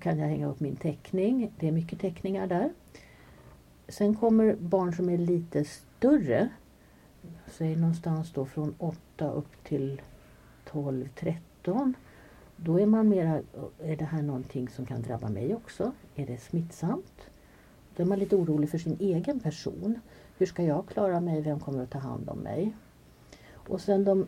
Kan 0.00 0.18
jag 0.18 0.28
hänga 0.28 0.48
upp 0.48 0.60
min 0.60 0.76
teckning? 0.76 1.52
Det 1.58 1.68
är 1.68 1.72
mycket 1.72 2.00
teckningar 2.00 2.46
där. 2.46 2.72
Sen 3.88 4.14
kommer 4.14 4.56
barn 4.60 4.92
som 4.92 5.08
är 5.08 5.18
lite 5.18 5.64
större. 5.64 6.48
Säg 7.46 7.76
någonstans 7.76 8.32
då 8.32 8.46
från 8.46 8.74
8 8.78 9.30
upp 9.30 9.64
till 9.64 10.02
12, 10.64 11.08
13. 11.14 11.94
Då 12.64 12.80
är 12.80 12.86
man 12.86 13.08
mera, 13.08 13.42
är 13.78 13.96
det 13.96 14.04
här 14.04 14.22
någonting 14.22 14.68
som 14.68 14.86
kan 14.86 15.02
drabba 15.02 15.28
mig 15.28 15.54
också? 15.54 15.92
Är 16.14 16.26
det 16.26 16.38
smittsamt? 16.38 17.30
Då 17.96 18.02
är 18.02 18.06
man 18.06 18.18
lite 18.18 18.36
orolig 18.36 18.70
för 18.70 18.78
sin 18.78 18.96
egen 19.00 19.40
person. 19.40 20.00
Hur 20.38 20.46
ska 20.46 20.62
jag 20.62 20.88
klara 20.88 21.20
mig? 21.20 21.40
Vem 21.40 21.60
kommer 21.60 21.82
att 21.82 21.90
ta 21.90 21.98
hand 21.98 22.28
om 22.28 22.38
mig? 22.38 22.76
Och 23.52 23.80
sen 23.80 24.04
de 24.04 24.26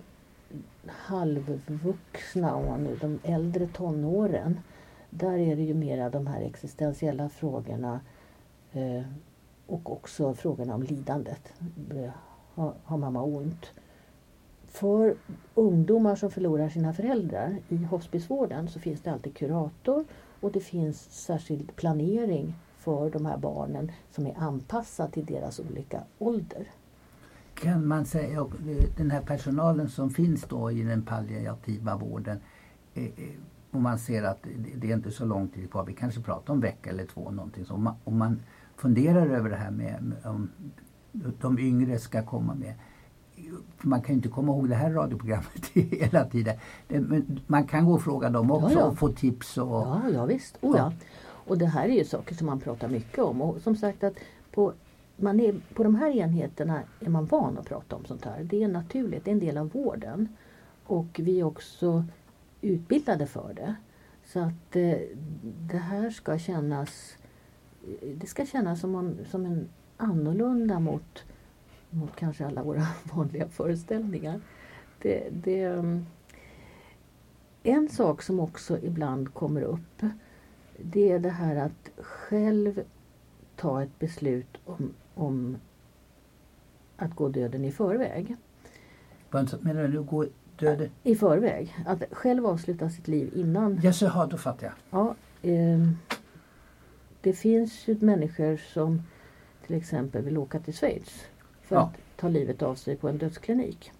halvvuxna, 0.86 2.76
nu, 2.76 2.96
de 3.00 3.18
äldre 3.22 3.66
tonåren. 3.66 4.60
Där 5.10 5.38
är 5.38 5.56
det 5.56 5.62
ju 5.62 5.74
mera 5.74 6.10
de 6.10 6.26
här 6.26 6.40
existentiella 6.40 7.28
frågorna 7.28 8.00
eh, 8.72 9.02
och 9.66 9.92
också 9.92 10.34
frågorna 10.34 10.74
om 10.74 10.82
lidandet. 10.82 11.52
Eh, 11.94 12.10
har, 12.54 12.74
har 12.84 12.98
mamma 12.98 13.22
ont? 13.22 13.66
För 14.70 15.14
ungdomar 15.54 16.16
som 16.16 16.30
förlorar 16.30 16.68
sina 16.68 16.92
föräldrar 16.92 17.56
i 17.68 17.76
hospicevården 17.76 18.68
så 18.68 18.80
finns 18.80 19.00
det 19.00 19.12
alltid 19.12 19.36
kurator 19.36 20.04
och 20.40 20.52
det 20.52 20.60
finns 20.60 21.10
särskild 21.10 21.76
planering 21.76 22.54
för 22.78 23.10
de 23.10 23.26
här 23.26 23.36
barnen 23.36 23.92
som 24.10 24.26
är 24.26 24.34
anpassad 24.38 25.12
till 25.12 25.24
deras 25.24 25.60
olika 25.60 26.02
ålder. 26.18 26.66
Kan 27.54 27.86
man 27.86 28.06
säga, 28.06 28.40
eh, 28.40 28.96
den 28.96 29.10
här 29.10 29.20
personalen 29.20 29.88
som 29.88 30.10
finns 30.10 30.44
då 30.44 30.70
i 30.70 30.82
den 30.82 31.02
palliativa 31.02 31.96
vården 31.96 32.38
eh, 32.94 33.04
eh, 33.04 33.10
om 33.70 33.76
och 33.76 33.82
man 33.82 33.98
ser 33.98 34.22
att 34.22 34.46
det 34.76 34.90
är 34.90 34.94
inte 34.94 35.10
så 35.10 35.24
lång 35.24 35.48
tid 35.48 35.70
kvar, 35.70 35.84
vi 35.84 35.92
kanske 35.92 36.20
pratar 36.20 36.52
om 36.52 36.56
en 36.56 36.62
vecka 36.62 36.90
eller 36.90 37.06
två 37.06 37.30
någonting 37.30 37.64
så. 37.64 37.94
Om 38.04 38.18
man 38.18 38.42
funderar 38.76 39.26
över 39.26 39.50
det 39.50 39.56
här 39.56 39.70
med 39.70 40.12
om 40.24 40.50
de 41.40 41.58
yngre 41.58 41.98
ska 41.98 42.22
komma 42.22 42.54
med 42.54 42.74
man 43.80 44.02
kan 44.02 44.08
ju 44.08 44.16
inte 44.16 44.28
komma 44.28 44.52
ihåg 44.52 44.68
det 44.68 44.74
här 44.74 44.90
radioprogrammet 44.90 45.66
hela 45.74 46.24
tiden. 46.24 46.56
Men 46.88 47.40
man 47.46 47.66
kan 47.66 47.86
gå 47.86 47.92
och 47.94 48.02
fråga 48.02 48.30
dem 48.30 48.50
också 48.50 48.72
ja, 48.72 48.80
ja. 48.80 48.84
och 48.84 48.98
få 48.98 49.08
tips. 49.08 49.58
Och, 49.58 49.68
ja, 49.68 50.02
ja 50.14 50.24
visst. 50.24 50.58
Oh, 50.60 50.76
ja. 50.76 50.92
Och 51.22 51.58
det 51.58 51.66
här 51.66 51.88
är 51.88 51.94
ju 51.94 52.04
saker 52.04 52.34
som 52.34 52.46
man 52.46 52.60
pratar 52.60 52.88
mycket 52.88 53.18
om. 53.18 53.42
Och 53.42 53.60
som 53.60 53.76
sagt 53.76 54.04
att 54.04 54.14
på, 54.50 54.72
man 55.16 55.40
är, 55.40 55.60
på 55.74 55.82
de 55.82 55.94
här 55.94 56.10
enheterna 56.10 56.82
är 57.00 57.08
man 57.08 57.26
van 57.26 57.58
att 57.58 57.68
prata 57.68 57.96
om 57.96 58.04
sånt 58.04 58.24
här. 58.24 58.44
Det 58.44 58.62
är 58.62 58.68
naturligt, 58.68 59.24
det 59.24 59.30
är 59.30 59.32
en 59.32 59.40
del 59.40 59.58
av 59.58 59.70
vården. 59.70 60.28
Och 60.84 61.20
vi 61.22 61.40
är 61.40 61.44
också 61.44 62.04
utbildade 62.60 63.26
för 63.26 63.52
det. 63.54 63.74
Så 64.26 64.40
att 64.40 64.76
eh, 64.76 64.98
det 65.42 65.78
här 65.78 66.10
ska 66.10 66.38
kännas 66.38 67.16
det 68.14 68.26
ska 68.26 68.46
kännas 68.46 68.80
som, 68.80 68.94
en, 68.94 69.26
som 69.30 69.46
en 69.46 69.68
annorlunda 69.96 70.80
mot 70.80 71.24
mot 71.90 72.16
kanske 72.16 72.46
alla 72.46 72.62
våra 72.62 72.86
vanliga 73.14 73.48
föreställningar. 73.48 74.40
Det, 75.02 75.28
det, 75.30 75.62
mm, 75.62 76.06
en 77.62 77.88
sak 77.88 78.22
som 78.22 78.40
också 78.40 78.78
ibland 78.78 79.34
kommer 79.34 79.62
upp 79.62 80.02
det 80.82 81.12
är 81.12 81.18
det 81.18 81.30
här 81.30 81.56
att 81.56 82.04
själv 82.04 82.82
ta 83.56 83.82
ett 83.82 83.98
beslut 83.98 84.56
om, 84.64 84.94
om 85.14 85.56
att 86.96 87.14
gå 87.14 87.28
döden 87.28 87.64
i 87.64 87.72
förväg. 87.72 88.36
Menar 89.60 89.88
du? 89.88 90.02
Gå 90.02 90.26
döden? 90.58 90.90
I 91.02 91.14
förväg. 91.14 91.74
Att 91.86 92.02
själv 92.10 92.46
avsluta 92.46 92.90
sitt 92.90 93.08
liv 93.08 93.30
innan. 93.34 93.80
Ja, 93.82 93.92
så, 93.92 94.26
då 94.30 94.36
fattar 94.36 94.66
jag. 94.66 94.74
Ja, 94.90 95.14
eh, 95.50 95.88
det 97.20 97.32
finns 97.32 97.88
ju 97.88 97.98
människor 98.00 98.56
som 98.56 99.02
till 99.66 99.76
exempel 99.76 100.22
vill 100.22 100.38
åka 100.38 100.60
till 100.60 100.74
Schweiz 100.74 101.26
för 101.70 101.76
ja. 101.76 101.82
att 101.82 102.16
ta 102.16 102.28
livet 102.28 102.62
av 102.62 102.74
sig 102.74 102.96
på 102.96 103.08
en 103.08 103.18
dödsklinik. 103.18 103.92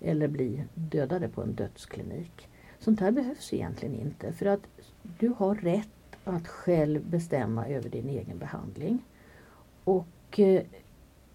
Eller 0.00 0.28
bli 0.28 0.64
dödade 0.74 1.28
på 1.28 1.42
en 1.42 1.54
dödsklinik. 1.54 2.48
Sånt 2.78 3.00
här 3.00 3.10
behövs 3.10 3.52
egentligen 3.52 3.94
inte 3.94 4.32
för 4.32 4.46
att 4.46 4.60
du 5.02 5.28
har 5.28 5.54
rätt 5.54 5.88
att 6.24 6.48
själv 6.48 7.04
bestämma 7.04 7.66
över 7.66 7.88
din 7.88 8.08
egen 8.08 8.38
behandling. 8.38 9.04
Och 9.84 10.38
eh, 10.38 10.62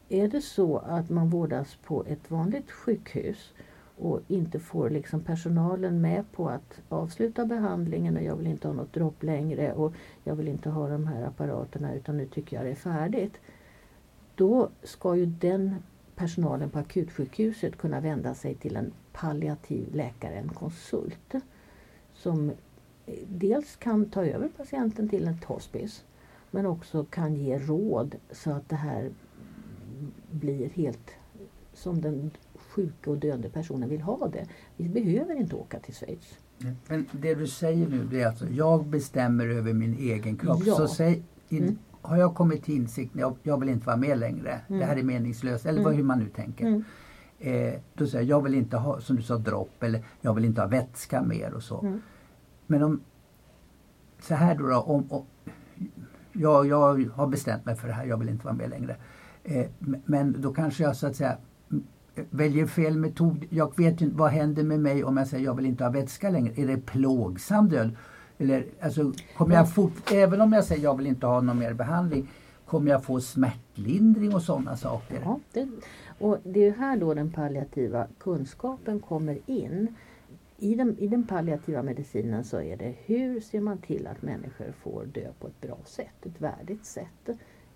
är 0.10 0.27
det 0.27 0.41
så 0.41 0.77
att 0.77 1.10
man 1.10 1.29
vårdas 1.29 1.75
på 1.75 2.03
ett 2.05 2.31
vanligt 2.31 2.71
sjukhus 2.71 3.53
och 3.97 4.21
inte 4.27 4.60
får 4.60 4.89
liksom 4.89 5.21
personalen 5.21 6.01
med 6.01 6.31
på 6.31 6.49
att 6.49 6.81
avsluta 6.89 7.45
behandlingen 7.45 8.17
och 8.17 8.23
jag 8.23 8.36
vill 8.36 8.47
inte 8.47 8.67
ha 8.67 8.75
något 8.75 8.93
dropp 8.93 9.23
längre 9.23 9.73
och 9.73 9.93
jag 10.23 10.36
vill 10.36 10.47
inte 10.47 10.69
ha 10.69 10.89
de 10.89 11.08
här 11.08 11.23
apparaterna 11.23 11.93
utan 11.93 12.17
nu 12.17 12.25
tycker 12.25 12.58
jag 12.58 12.65
det 12.65 12.71
är 12.71 12.75
färdigt 12.75 13.34
då 14.35 14.69
ska 14.83 15.15
ju 15.15 15.25
den 15.25 15.75
personalen 16.15 16.69
på 16.69 16.79
akutsjukhuset 16.79 17.77
kunna 17.77 17.99
vända 17.99 18.33
sig 18.33 18.55
till 18.55 18.75
en 18.75 18.91
palliativ 19.13 19.95
läkare, 19.95 20.33
en 20.33 20.49
konsult. 20.49 21.33
Som 22.13 22.51
dels 23.27 23.75
kan 23.75 24.05
ta 24.05 24.25
över 24.25 24.49
patienten 24.57 25.09
till 25.09 25.27
ett 25.27 25.43
hospice 25.43 26.03
men 26.51 26.65
också 26.65 27.05
kan 27.05 27.35
ge 27.35 27.59
råd 27.59 28.15
så 28.31 28.51
att 28.51 28.69
det 28.69 28.75
här 28.75 29.11
blir 30.31 30.69
helt 30.69 31.11
som 31.73 32.01
den 32.01 32.31
sjuka 32.55 33.11
och 33.11 33.17
döende 33.17 33.49
personen 33.49 33.89
vill 33.89 34.01
ha 34.01 34.27
det. 34.27 34.47
Vi 34.77 34.89
behöver 34.89 35.35
inte 35.35 35.55
åka 35.55 35.79
till 35.79 35.93
Schweiz. 35.93 36.37
Men 36.87 37.05
det 37.11 37.35
du 37.35 37.47
säger 37.47 37.87
nu 37.87 38.21
är 38.21 38.27
alltså, 38.27 38.47
jag 38.47 38.85
bestämmer 38.85 39.47
över 39.47 39.73
min 39.73 39.93
egen 39.93 40.37
kropp. 40.37 40.61
Ja. 40.65 40.75
Så 40.75 40.87
säg, 40.87 41.23
in, 41.49 41.63
mm 41.63 41.77
har 42.05 42.17
jag 42.17 42.35
kommit 42.35 42.63
till 42.63 42.75
insikten, 42.75 43.21
jag, 43.21 43.35
jag 43.43 43.59
vill 43.59 43.69
inte 43.69 43.87
vara 43.87 43.97
med 43.97 44.17
längre, 44.17 44.61
mm. 44.67 44.79
det 44.79 44.85
här 44.85 44.97
är 44.97 45.03
meningslöst, 45.03 45.65
eller 45.65 45.81
mm. 45.81 45.93
hur 45.93 46.03
man 46.03 46.19
nu 46.19 46.29
tänker. 46.29 46.67
Mm. 46.67 46.83
Eh, 47.39 47.73
då 47.93 48.07
säger 48.07 48.25
jag, 48.25 48.37
jag 48.37 48.43
vill 48.43 48.55
inte 48.55 48.77
ha, 48.77 49.01
som 49.01 49.15
du 49.15 49.21
sa, 49.21 49.37
dropp 49.37 49.83
eller 49.83 50.05
jag 50.21 50.33
vill 50.33 50.45
inte 50.45 50.61
ha 50.61 50.67
vätska 50.67 51.23
mer 51.23 51.53
och 51.53 51.63
så. 51.63 51.81
Mm. 51.81 52.01
Men 52.67 52.83
om, 52.83 53.01
så 54.19 54.35
här 54.35 54.55
då, 54.55 54.67
då 54.67 54.75
om, 54.75 55.11
om 55.11 55.25
jag, 56.33 56.67
jag 56.67 57.09
har 57.13 57.27
bestämt 57.27 57.65
mig 57.65 57.75
för 57.75 57.87
det 57.87 57.93
här, 57.93 58.05
jag 58.05 58.17
vill 58.17 58.29
inte 58.29 58.45
vara 58.45 58.55
med 58.55 58.69
längre. 58.69 58.95
Eh, 59.43 59.65
men 60.05 60.41
då 60.41 60.53
kanske 60.53 60.83
jag 60.83 60.95
så 60.95 61.07
att 61.07 61.15
säga 61.15 61.37
väljer 62.29 62.65
fel 62.65 62.97
metod. 62.97 63.45
Jag 63.49 63.77
vet 63.77 64.01
inte, 64.01 64.17
vad 64.17 64.31
händer 64.31 64.63
med 64.63 64.79
mig 64.79 65.03
om 65.03 65.17
jag 65.17 65.27
säger 65.27 65.45
jag 65.45 65.55
vill 65.55 65.65
inte 65.65 65.83
ha 65.83 65.91
vätska 65.91 66.29
längre? 66.29 66.53
Är 66.61 66.67
det 66.67 66.77
plågsam 66.77 67.69
död? 67.69 67.95
Eller, 68.37 68.65
alltså, 68.81 69.13
kommer 69.37 69.55
jag 69.55 69.73
fort, 69.73 70.11
även 70.11 70.41
om 70.41 70.53
jag 70.53 70.63
säger 70.63 70.83
jag 70.83 70.97
vill 70.97 71.07
inte 71.07 71.25
ha 71.25 71.41
någon 71.41 71.59
mer 71.59 71.73
behandling, 71.73 72.27
kommer 72.65 72.91
jag 72.91 73.03
få 73.03 73.21
smärtlindring 73.21 74.35
och 74.35 74.41
sådana 74.41 74.77
saker? 74.77 75.21
Ja, 75.23 75.39
det, 75.53 75.67
och 76.19 76.37
det 76.43 76.67
är 76.67 76.71
här 76.71 76.97
då 76.97 77.13
den 77.13 77.31
palliativa 77.31 78.07
kunskapen 78.19 78.99
kommer 78.99 79.39
in. 79.45 79.95
i 80.57 80.75
den, 80.75 80.99
I 80.99 81.07
den 81.07 81.27
palliativa 81.27 81.83
medicinen 81.83 82.43
så 82.43 82.61
är 82.61 82.77
det 82.77 82.95
hur 83.05 83.41
ser 83.41 83.61
man 83.61 83.77
till 83.77 84.07
att 84.07 84.21
människor 84.21 84.73
får 84.83 85.05
dö 85.05 85.27
på 85.39 85.47
ett 85.47 85.61
bra 85.61 85.77
sätt, 85.85 86.25
ett 86.25 86.41
värdigt 86.41 86.85
sätt 86.85 87.29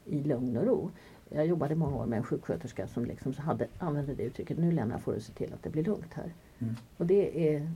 i 0.06 0.24
lugn 0.24 0.58
och 0.58 0.66
ro. 0.66 0.92
Jag 1.30 1.46
jobbade 1.46 1.76
många 1.76 1.96
år 1.96 2.06
med 2.06 2.18
en 2.18 2.24
sjuksköterska 2.24 2.88
som 2.88 3.06
liksom 3.06 3.34
hade, 3.34 3.68
använde 3.78 4.16
det 4.16 4.24
uttrycket, 4.24 4.58
nu 4.58 4.72
Lena 4.72 5.00
får 5.00 5.14
du 5.14 5.20
se 5.20 5.34
till 5.34 5.54
att 5.54 5.64
det 5.64 5.70
blir 5.70 5.84
lugnt 5.84 6.14
här. 6.14 6.34
Mm. 6.60 6.76
Och 6.98 7.06
det 7.06 7.56
är, 7.56 7.72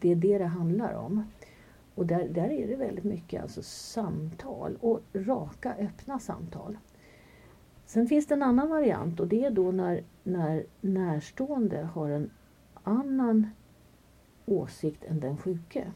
det 0.00 0.12
är 0.12 0.16
det 0.16 0.38
det 0.38 0.46
handlar 0.46 0.94
om. 0.94 1.24
Och 1.98 2.06
där, 2.06 2.28
där 2.28 2.50
är 2.50 2.68
det 2.68 2.76
väldigt 2.76 3.04
mycket 3.04 3.42
alltså 3.42 3.62
samtal 3.62 4.76
och 4.80 5.00
raka 5.12 5.74
öppna 5.78 6.18
samtal. 6.18 6.78
Sen 7.86 8.06
finns 8.06 8.26
det 8.26 8.34
en 8.34 8.42
annan 8.42 8.68
variant 8.68 9.20
och 9.20 9.28
det 9.28 9.44
är 9.44 9.50
då 9.50 9.70
när, 9.70 10.02
när 10.22 10.66
närstående 10.80 11.82
har 11.82 12.08
en 12.08 12.30
annan 12.82 13.50
åsikt 14.46 15.04
än 15.04 15.20
den 15.20 15.36
sjuke. 15.36 15.92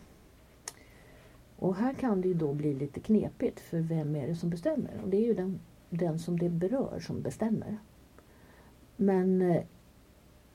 Och 1.57 1.77
här 1.77 1.95
kan 1.95 2.21
det 2.21 2.29
ju 2.29 2.35
då 2.35 2.53
bli 2.53 2.75
lite 2.75 3.01
knepigt 3.01 3.61
för 3.61 3.81
vem 3.81 4.17
är 4.17 4.27
det 4.27 4.37
som 4.37 4.51
bestämmer? 4.51 5.01
Och 5.03 5.09
det 5.09 5.17
är 5.17 5.27
ju 5.27 5.35
den, 5.35 5.61
den 5.91 6.19
som 6.19 6.39
det 6.39 6.49
berör 6.49 7.01
som 7.01 7.23
bestämmer. 7.23 7.79
Men 8.97 9.43
eh, 9.43 9.63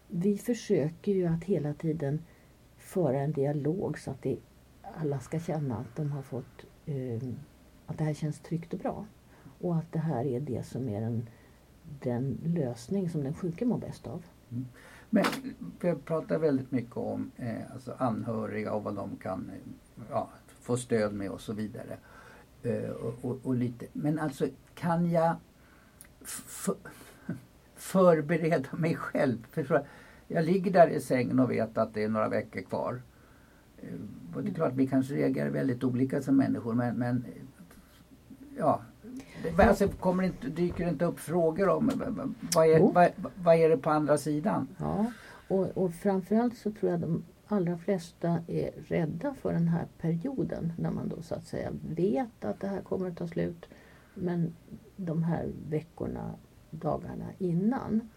vi 0.08 0.38
försöker 0.38 1.12
ju 1.12 1.26
att 1.26 1.44
hela 1.44 1.74
tiden 1.74 2.22
föra 2.78 3.20
en 3.20 3.32
dialog 3.32 4.00
så 4.00 4.12
att 4.12 4.22
det, 4.22 4.38
alla 4.96 5.20
ska 5.20 5.40
känna 5.40 5.78
att 5.78 5.96
de 5.96 6.12
har 6.12 6.22
fått 6.22 6.66
eh, 6.86 7.30
att 7.86 7.98
det 7.98 8.04
här 8.04 8.14
känns 8.14 8.40
tryggt 8.40 8.74
och 8.74 8.80
bra. 8.80 9.06
Och 9.62 9.76
att 9.76 9.92
det 9.92 10.00
här 10.00 10.26
är 10.26 10.40
det 10.40 10.64
som 10.66 10.90
är 10.90 11.02
den, 11.02 11.30
den 12.02 12.38
lösning 12.44 13.10
som 13.10 13.24
den 13.24 13.34
sjuke 13.34 13.66
mår 13.66 13.78
bäst 13.78 14.08
av. 14.08 14.24
Mm. 14.50 14.66
Men 15.10 15.26
vi 15.82 15.96
pratar 15.96 16.40
väldigt 16.40 16.72
mycket 16.72 16.98
om 16.98 17.32
eh, 17.36 17.72
alltså 17.74 17.96
anhöriga 17.98 18.74
och 18.74 18.84
vad 18.84 18.96
de 18.96 19.18
kan 19.18 19.50
eh, 19.50 19.72
ja, 20.10 20.30
få 20.48 20.78
stöd 20.78 21.14
med 21.14 21.30
och 21.30 21.42
så 21.42 21.54
vidare. 21.54 21.98
Eh, 22.64 22.90
och, 22.90 23.26
och, 23.26 23.40
och, 23.44 23.56
lite. 23.56 23.86
Men 23.94 24.20
alltså 24.20 24.48
kan 24.76 25.12
jag 25.12 25.36
förbereda 27.76 28.70
mig 28.78 28.96
själv? 28.96 29.48
För 29.52 29.86
jag 30.28 30.46
ligger 30.46 30.72
där 30.72 30.88
i 30.88 31.02
sängen 31.02 31.40
och 31.40 31.52
vet 31.52 31.78
att 31.78 31.94
det 31.94 32.04
är 32.04 32.10
några 32.10 32.30
veckor 32.30 32.62
kvar. 32.62 33.02
Eh, 33.78 33.90
och 34.38 34.44
det 34.44 34.50
är 34.50 34.54
klart 34.54 34.74
vi 34.76 34.88
kanske 34.88 35.14
reagerar 35.14 35.50
väldigt 35.50 35.84
olika 35.84 36.22
som 36.22 36.38
människor 36.38 36.74
men, 36.74 36.96
men 36.96 37.26
ja, 38.58 38.82
alltså, 39.58 39.88
kommer 39.88 40.24
inte, 40.24 40.48
dyker 40.48 40.84
det 40.84 40.90
inte 40.90 41.06
upp 41.06 41.20
frågor 41.20 41.70
om 41.70 41.92
vad 42.56 42.68
är, 42.68 42.80
vad, 42.80 43.12
vad, 43.44 43.56
är 43.56 43.70
det 43.70 43.78
på 43.78 43.90
andra 43.90 44.18
sidan? 44.18 44.68
Ja, 44.78 45.12
och, 45.48 45.78
och 45.78 45.94
framförallt 45.94 46.58
så 46.58 46.72
tror 46.72 46.92
jag 46.92 47.00
de 47.00 47.24
allra 47.48 47.78
flesta 47.78 48.40
är 48.48 48.72
rädda 48.88 49.34
för 49.34 49.54
den 49.54 49.68
här 49.68 49.86
perioden 50.02 50.74
när 50.78 50.92
man 50.92 51.10
då 51.10 51.22
så 51.22 51.36
att 51.36 51.48
säga 51.48 51.72
vet 51.90 52.46
att 52.46 52.60
det 52.60 52.68
här 52.68 52.82
kommer 52.82 53.08
att 53.08 53.18
ta 53.18 53.28
slut. 53.28 53.66
Men 54.14 54.54
de 54.96 55.24
här 55.24 55.52
veckorna, 55.70 56.34
dagarna 56.70 57.26
innan. 57.38 58.10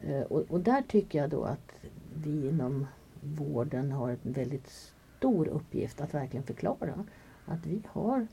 Eh, 0.00 0.22
och, 0.22 0.40
och 0.48 0.60
där 0.60 0.82
tycker 0.82 1.18
jag 1.18 1.30
då 1.30 1.44
att 1.44 1.72
vi 2.14 2.48
inom 2.48 2.86
vården 3.20 3.92
har 3.92 4.10
en 4.10 4.32
väldigt 4.32 4.92
stor 5.22 5.48
uppgift 5.48 6.00
att 6.00 6.14
verkligen 6.14 6.46
förklara 6.46 7.04
att 7.46 7.66
vi 7.66 7.82
har 7.88 8.26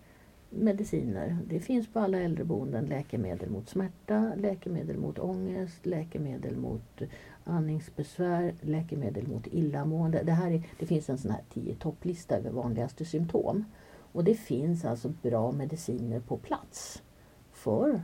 mediciner. 0.49 1.38
Det 1.47 1.60
finns 1.60 1.88
på 1.88 1.99
alla 1.99 2.19
äldreboenden 2.19 2.86
läkemedel 2.86 3.49
mot 3.49 3.69
smärta, 3.69 4.32
läkemedel 4.36 4.97
mot 4.97 5.19
ångest, 5.19 5.86
läkemedel 5.86 6.58
mot 6.58 7.02
andningsbesvär, 7.43 8.54
läkemedel 8.62 9.28
mot 9.28 9.47
illamående. 9.47 10.23
Det, 10.23 10.32
här 10.32 10.52
är, 10.52 10.63
det 10.80 10.86
finns 10.86 11.10
en 11.10 11.17
sån 11.17 11.32
här 11.32 11.43
tio 11.54 11.75
topplista 11.75 12.38
över 12.38 12.52
vanligaste 12.52 13.06
symptom. 13.06 13.65
Och 14.12 14.23
det 14.23 14.36
finns 14.36 14.86
alltså 14.86 15.13
bra 15.21 15.52
mediciner 15.52 16.19
på 16.19 16.38
plats 16.38 17.04
för 17.52 18.02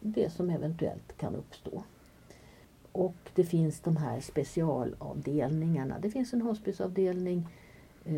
det 0.00 0.30
som 0.30 0.50
eventuellt 0.50 1.16
kan 1.16 1.34
uppstå. 1.34 1.82
Och 2.92 3.30
det 3.34 3.44
finns 3.44 3.80
de 3.80 3.96
här 3.96 4.20
specialavdelningarna. 4.20 5.98
Det 5.98 6.10
finns 6.10 6.32
en 6.32 6.42
hospiceavdelning 6.42 7.46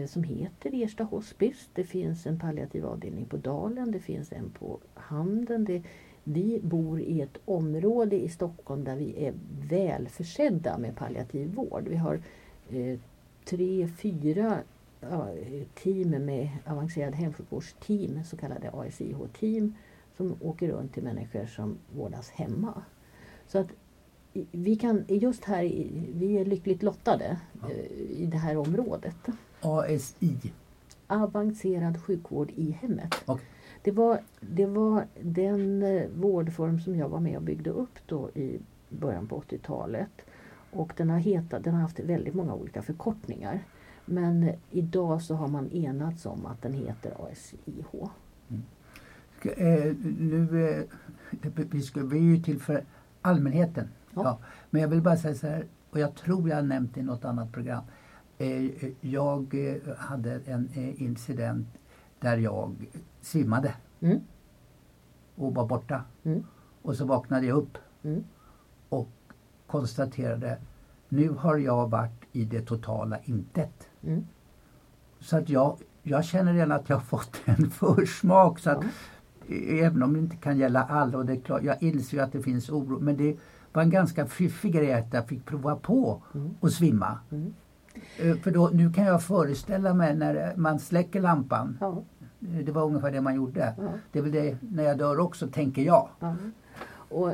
som 0.06 0.22
heter 0.22 0.84
Ersta 0.84 1.04
hospice. 1.04 1.68
Det 1.74 1.84
finns 1.84 2.26
en 2.26 2.38
palliativ 2.38 2.86
avdelning 2.86 3.24
på 3.24 3.36
Dalen, 3.36 3.92
det 3.92 4.00
finns 4.00 4.32
en 4.32 4.50
på 4.50 4.78
Handen. 4.94 5.64
Det, 5.64 5.82
vi 6.24 6.60
bor 6.62 7.00
i 7.00 7.20
ett 7.20 7.38
område 7.44 8.22
i 8.22 8.28
Stockholm 8.28 8.84
där 8.84 8.96
vi 8.96 9.26
är 9.26 9.34
väl 9.68 10.08
försedda 10.08 10.78
med 10.78 10.96
palliativ 10.96 11.54
vård. 11.54 11.88
Vi 11.88 11.96
har 11.96 12.20
eh, 12.70 12.98
tre, 13.44 13.88
fyra 13.88 14.58
ja, 15.00 15.28
team 15.74 16.10
med 16.10 16.48
avancerad 16.66 17.14
hemsjukvårdsteam, 17.14 18.24
så 18.24 18.36
kallade 18.36 18.70
ASIH-team, 18.70 19.74
som 20.16 20.36
åker 20.40 20.68
runt 20.68 20.94
till 20.94 21.02
människor 21.02 21.46
som 21.46 21.78
vårdas 21.96 22.30
hemma. 22.30 22.82
Så 23.46 23.58
att 23.58 23.68
vi 24.52 24.76
kan, 24.76 25.04
just 25.08 25.44
här, 25.44 25.62
vi 26.14 26.38
är 26.38 26.44
lyckligt 26.44 26.82
lottade 26.82 27.40
ja. 27.62 27.70
Eh, 27.70 28.20
i 28.20 28.26
det 28.26 28.38
här 28.38 28.56
området. 28.56 29.16
ASI? 29.60 30.52
Avancerad 31.06 32.02
sjukvård 32.02 32.50
i 32.56 32.70
hemmet. 32.70 33.14
Okay. 33.26 33.44
Det, 33.82 33.90
var, 33.90 34.20
det 34.40 34.66
var 34.66 35.06
den 35.20 35.82
eh, 35.82 36.08
vårdform 36.14 36.80
som 36.80 36.96
jag 36.96 37.08
var 37.08 37.20
med 37.20 37.36
och 37.36 37.42
byggde 37.42 37.70
upp 37.70 37.98
då 38.06 38.30
i 38.30 38.58
början 38.88 39.26
på 39.26 39.40
80-talet. 39.40 40.10
Och 40.70 40.92
den 40.96 41.10
har, 41.10 41.18
hetat, 41.18 41.64
den 41.64 41.74
har 41.74 41.80
haft 41.80 42.00
väldigt 42.00 42.34
många 42.34 42.54
olika 42.54 42.82
förkortningar. 42.82 43.64
Men 44.04 44.42
eh, 44.42 44.54
idag 44.70 45.22
så 45.22 45.34
har 45.34 45.48
man 45.48 45.70
enats 45.70 46.26
om 46.26 46.46
att 46.46 46.62
den 46.62 46.72
heter 46.72 47.12
ASIH. 47.30 48.08
Mm. 48.48 48.62
Eh, 49.42 49.96
nu, 50.18 50.68
eh, 50.70 50.84
vi, 51.70 51.82
ska, 51.82 52.04
vi 52.04 52.18
är 52.18 52.22
ju 52.22 52.42
till 52.42 52.60
för 52.60 52.84
allmänheten. 53.22 53.88
Ja. 54.14 54.22
ja. 54.24 54.38
Men 54.70 54.82
jag 54.82 54.88
vill 54.88 55.02
bara 55.02 55.16
säga 55.16 55.34
så 55.34 55.46
här, 55.46 55.64
och 55.90 55.98
jag 55.98 56.14
tror 56.14 56.48
jag 56.48 56.56
har 56.56 56.62
nämnt 56.62 56.94
det 56.94 57.00
i 57.00 57.02
något 57.02 57.24
annat 57.24 57.52
program. 57.52 57.82
Eh, 58.40 58.90
jag 59.00 59.54
eh, 59.54 59.96
hade 59.96 60.40
en 60.46 60.68
eh, 60.74 61.02
incident 61.02 61.66
där 62.20 62.36
jag 62.36 62.88
svimmade 63.20 63.74
mm. 64.00 64.20
och 65.34 65.54
var 65.54 65.66
borta. 65.66 66.04
Mm. 66.22 66.44
Och 66.82 66.96
så 66.96 67.04
vaknade 67.04 67.46
jag 67.46 67.56
upp 67.56 67.78
mm. 68.02 68.24
och 68.88 69.08
konstaterade 69.66 70.58
nu 71.08 71.28
har 71.28 71.56
jag 71.56 71.90
varit 71.90 72.24
i 72.32 72.44
det 72.44 72.60
totala 72.60 73.18
intet. 73.24 73.88
Mm. 74.02 74.26
Så 75.20 75.36
att 75.36 75.48
jag, 75.48 75.78
jag 76.02 76.24
känner 76.24 76.52
redan 76.54 76.72
att 76.72 76.88
jag 76.88 77.04
fått 77.04 77.40
en 77.44 77.70
försmak. 77.70 78.58
Så 78.58 78.70
att, 78.70 78.84
Även 79.68 80.02
om 80.02 80.12
det 80.12 80.18
inte 80.18 80.36
kan 80.36 80.58
gälla 80.58 80.84
alla 80.84 81.18
och 81.18 81.26
det 81.26 81.32
är 81.32 81.40
klart, 81.40 81.62
jag 81.62 81.82
inser 81.82 82.22
att 82.22 82.32
det 82.32 82.42
finns 82.42 82.70
oro 82.70 83.00
men 83.00 83.16
det 83.16 83.36
var 83.72 83.82
en 83.82 83.90
ganska 83.90 84.26
fiffig 84.26 84.72
grej 84.72 84.92
att 84.92 85.12
jag 85.12 85.28
fick 85.28 85.44
prova 85.44 85.76
på 85.76 86.22
mm. 86.34 86.54
att 86.60 86.72
svimma. 86.72 87.18
Mm. 87.30 87.54
Eh, 88.18 88.36
för 88.36 88.50
då, 88.50 88.70
nu 88.72 88.92
kan 88.92 89.04
jag 89.04 89.22
föreställa 89.22 89.94
mig 89.94 90.14
när 90.14 90.56
man 90.56 90.78
släcker 90.78 91.20
lampan. 91.20 91.78
Ja. 91.80 92.02
Eh, 92.40 92.64
det 92.64 92.72
var 92.72 92.84
ungefär 92.84 93.10
det 93.10 93.20
man 93.20 93.34
gjorde. 93.34 93.74
Ja. 93.78 93.92
Det 94.12 94.18
är 94.18 94.22
väl 94.22 94.32
det 94.32 94.56
när 94.60 94.84
jag 94.84 94.98
dör 94.98 95.18
också, 95.18 95.48
tänker 95.48 95.82
jag. 95.82 96.08
Ja. 96.20 96.36
Och 96.92 97.32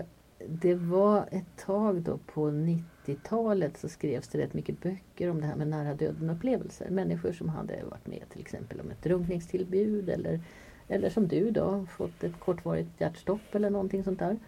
det 0.49 0.75
var 0.75 1.25
ett 1.31 1.57
tag 1.67 2.03
då 2.03 2.19
på 2.19 2.51
90-talet 2.51 3.79
så 3.79 3.89
skrevs 3.89 4.29
det 4.29 4.39
rätt 4.39 4.55
mycket 4.55 4.83
böcker 4.83 5.31
om 5.31 5.41
det 5.41 5.47
här 5.47 5.57
med 5.57 5.69
nära 5.69 5.95
döden 5.95 6.31
upplevelser. 6.31 6.91
Människor 6.91 7.33
som 7.33 7.49
hade 7.49 7.85
varit 7.91 8.07
med 8.07 8.23
till 8.31 8.41
exempel 8.41 8.81
om 8.81 8.91
ett 8.91 9.03
drunkningstillbud 9.03 10.09
eller, 10.09 10.41
eller 10.89 11.11
som 11.11 11.29
du 11.29 11.51
då, 11.51 11.87
fått 11.87 12.25
ett 12.25 12.41
kortvarigt 12.41 13.01
hjärtstopp 13.01 13.55
eller 13.55 13.71
någonting 13.71 14.05
sånt 14.05 14.19
där. 14.19 14.39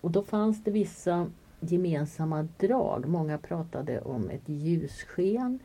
Och 0.00 0.10
då 0.10 0.22
fanns 0.22 0.64
det 0.64 0.70
vissa 0.70 1.26
gemensamma 1.72 2.48
drag. 2.58 3.08
Många 3.08 3.38
pratade 3.38 4.00
om 4.00 4.30
ett 4.30 4.48
ljussken. 4.48 5.58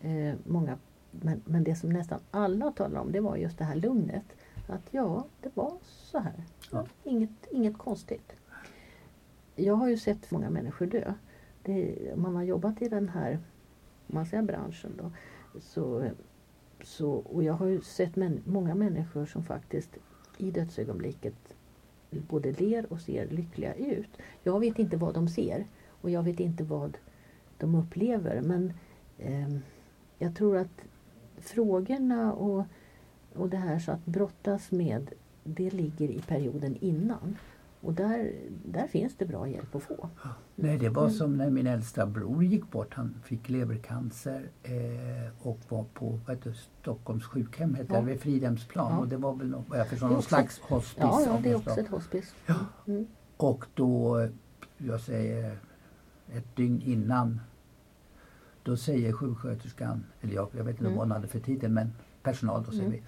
Eh, 0.00 0.34
många, 0.46 0.78
men, 1.10 1.42
men 1.44 1.64
det 1.64 1.74
som 1.74 1.90
nästan 1.90 2.20
alla 2.30 2.72
talade 2.72 3.00
om 3.00 3.12
det 3.12 3.20
var 3.20 3.36
just 3.36 3.58
det 3.58 3.64
här 3.64 3.74
lugnet. 3.74 4.24
Att 4.66 4.82
ja, 4.90 5.26
det 5.40 5.56
var 5.56 5.72
så 5.82 6.18
här. 6.18 6.44
Ja. 6.70 6.86
Inget, 7.04 7.46
inget 7.50 7.78
konstigt. 7.78 8.32
Jag 9.56 9.74
har 9.74 9.88
ju 9.88 9.96
sett 9.96 10.30
många 10.30 10.50
människor 10.50 10.86
dö. 10.86 11.14
Det, 11.62 11.96
man 12.16 12.36
har 12.36 12.42
jobbat 12.42 12.82
i 12.82 12.88
den 12.88 13.08
här 13.08 13.38
man 14.12 14.26
säger 14.26 14.42
branschen 14.42 14.92
då. 14.98 15.10
Så, 15.60 16.10
så, 16.82 17.10
och 17.10 17.42
jag 17.42 17.54
har 17.54 17.66
ju 17.66 17.80
sett 17.80 18.16
män, 18.16 18.42
många 18.44 18.74
människor 18.74 19.26
som 19.26 19.44
faktiskt 19.44 19.98
i 20.38 20.50
dödsögonblicket 20.50 21.34
både 22.10 22.52
ler 22.52 22.92
och 22.92 23.00
ser 23.00 23.28
lyckliga 23.28 23.74
ut. 23.74 24.10
Jag 24.42 24.60
vet 24.60 24.78
inte 24.78 24.96
vad 24.96 25.14
de 25.14 25.28
ser 25.28 25.66
och 25.88 26.10
jag 26.10 26.22
vet 26.22 26.40
inte 26.40 26.64
vad 26.64 26.98
de 27.58 27.74
upplever 27.74 28.40
men 28.40 28.72
eh, 29.18 29.48
jag 30.18 30.36
tror 30.36 30.56
att 30.56 30.82
frågorna 31.38 32.32
och, 32.32 32.64
och 33.34 33.48
det 33.48 33.56
här 33.56 33.78
så 33.78 33.92
att 33.92 34.06
brottas 34.06 34.70
med 34.70 35.10
det 35.44 35.70
ligger 35.70 36.08
i 36.08 36.22
perioden 36.26 36.76
innan. 36.80 37.36
Och 37.82 37.92
där, 37.94 38.32
där 38.64 38.86
finns 38.86 39.16
det 39.16 39.26
bra 39.26 39.48
hjälp 39.48 39.74
att 39.74 39.82
få. 39.82 40.08
Nej, 40.56 40.78
det 40.78 40.88
var 40.88 41.08
som 41.08 41.36
när 41.36 41.50
min 41.50 41.66
äldsta 41.66 42.06
bror 42.06 42.44
gick 42.44 42.70
bort. 42.70 42.94
Han 42.94 43.14
fick 43.24 43.48
levercancer 43.48 44.48
eh, 44.62 45.46
och 45.48 45.58
var 45.68 45.84
på 45.94 46.20
vad 46.26 46.36
heter, 46.36 46.52
Stockholms 46.80 47.24
sjukhem, 47.24 47.74
heter 47.74 47.94
Ja. 47.94 48.00
det, 48.00 48.06
vid 48.06 48.20
Fridhemsplan. 48.20 48.92
Ja. 48.92 48.98
Och 48.98 49.08
det 49.08 49.16
var 49.16 49.34
väl 49.34 49.48
något, 49.48 49.68
vad 49.68 49.78
jag 49.78 49.88
förstår, 49.88 50.08
någon 50.08 50.22
slags 50.22 50.60
hospice. 50.60 50.96
Ja, 51.00 51.22
ja 51.26 51.38
det 51.42 51.50
är 51.50 51.56
också 51.56 51.80
ett 51.80 51.88
hospice. 51.88 52.34
Ja. 52.46 52.54
Mm. 52.86 53.06
Och 53.36 53.64
då, 53.74 54.28
jag 54.78 55.00
säger 55.00 55.58
ett 56.32 56.56
dygn 56.56 56.82
innan, 56.82 57.40
då 58.62 58.76
säger 58.76 59.12
sjuksköterskan, 59.12 60.04
eller 60.20 60.34
jag, 60.34 60.48
jag 60.56 60.64
vet 60.64 60.72
inte 60.74 60.84
Mm. 60.84 60.96
vad 60.96 61.04
hon 61.06 61.12
hade 61.12 61.28
för 61.28 61.40
titel, 61.40 61.70
men 61.70 61.92
personal 62.22 62.62
då 62.64 62.70
säger 62.70 62.84
Mm. 62.86 62.92
vi. 62.92 63.02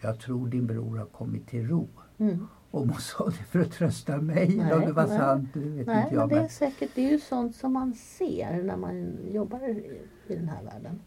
Jag 0.00 0.20
tror 0.20 0.48
din 0.48 0.66
bror 0.66 0.96
har 0.98 1.06
kommit 1.06 1.46
till 1.48 1.68
ro. 1.68 1.88
Mm. 2.18 2.46
Om 2.70 2.88
hon 2.88 3.00
sa 3.00 3.26
det 3.26 3.32
för 3.32 3.60
att 3.60 3.72
trösta 3.72 4.16
mig, 4.16 4.56
Nej, 4.56 4.72
om 4.72 4.80
det 4.80 4.92
var 4.92 5.06
nej. 5.06 5.18
sant, 5.18 5.48
det 5.54 5.60
vet 5.60 5.86
Nej, 5.86 6.02
inte 6.02 6.14
men 6.14 6.20
jag. 6.20 6.28
det 6.28 6.34
är 6.34 6.40
Men, 6.40 6.48
säkert 6.48 6.90
det 6.94 7.06
är 7.06 7.10
ju 7.10 7.18
sånt 7.18 7.56
som 7.56 7.72
man 7.72 7.94
ser 7.94 8.62
när 8.62 8.76
man 8.76 9.18
jobbar 9.32 9.68
i, 9.68 10.00
i 10.28 10.34
den 10.34 10.48
här 10.48 10.62
världen. 10.64 11.00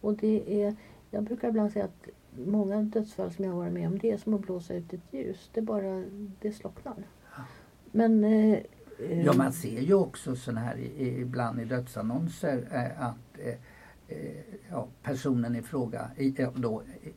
Och 0.00 0.16
det 0.16 0.62
är, 0.64 0.76
jag 1.10 1.22
brukar 1.24 1.48
ibland 1.48 1.72
säga 1.72 1.84
att 1.84 2.08
många 2.46 2.82
dödsfall 2.82 3.32
som 3.32 3.44
jag 3.44 3.52
har 3.52 3.58
varit 3.58 3.72
med 3.72 3.88
om 3.88 3.98
det 3.98 4.10
är 4.10 4.18
som 4.18 4.34
att 4.34 4.40
blåsa 4.40 4.74
ut 4.74 4.92
ett 4.92 5.12
ljus. 5.12 5.50
Det 5.54 5.62
bara, 5.62 6.04
det 6.40 6.52
slocknar. 6.52 6.94
Men... 7.92 8.24
Eh, 8.24 8.58
eh, 8.98 9.24
ja, 9.24 9.32
man 9.32 9.52
ser 9.52 9.80
ju 9.80 9.94
också 9.94 10.36
sån 10.36 10.56
här 10.56 10.78
ibland 10.98 11.60
i 11.60 11.64
dödsannonser 11.64 12.68
eh, 12.72 13.06
att 13.06 13.38
eh, 13.38 13.54
eh, 14.08 14.34
ja, 14.70 14.88
personen 15.02 15.56
i 15.56 15.62
fråga 15.62 16.10
eh, 16.16 16.50
då, 16.54 16.82
eh, 17.02 17.12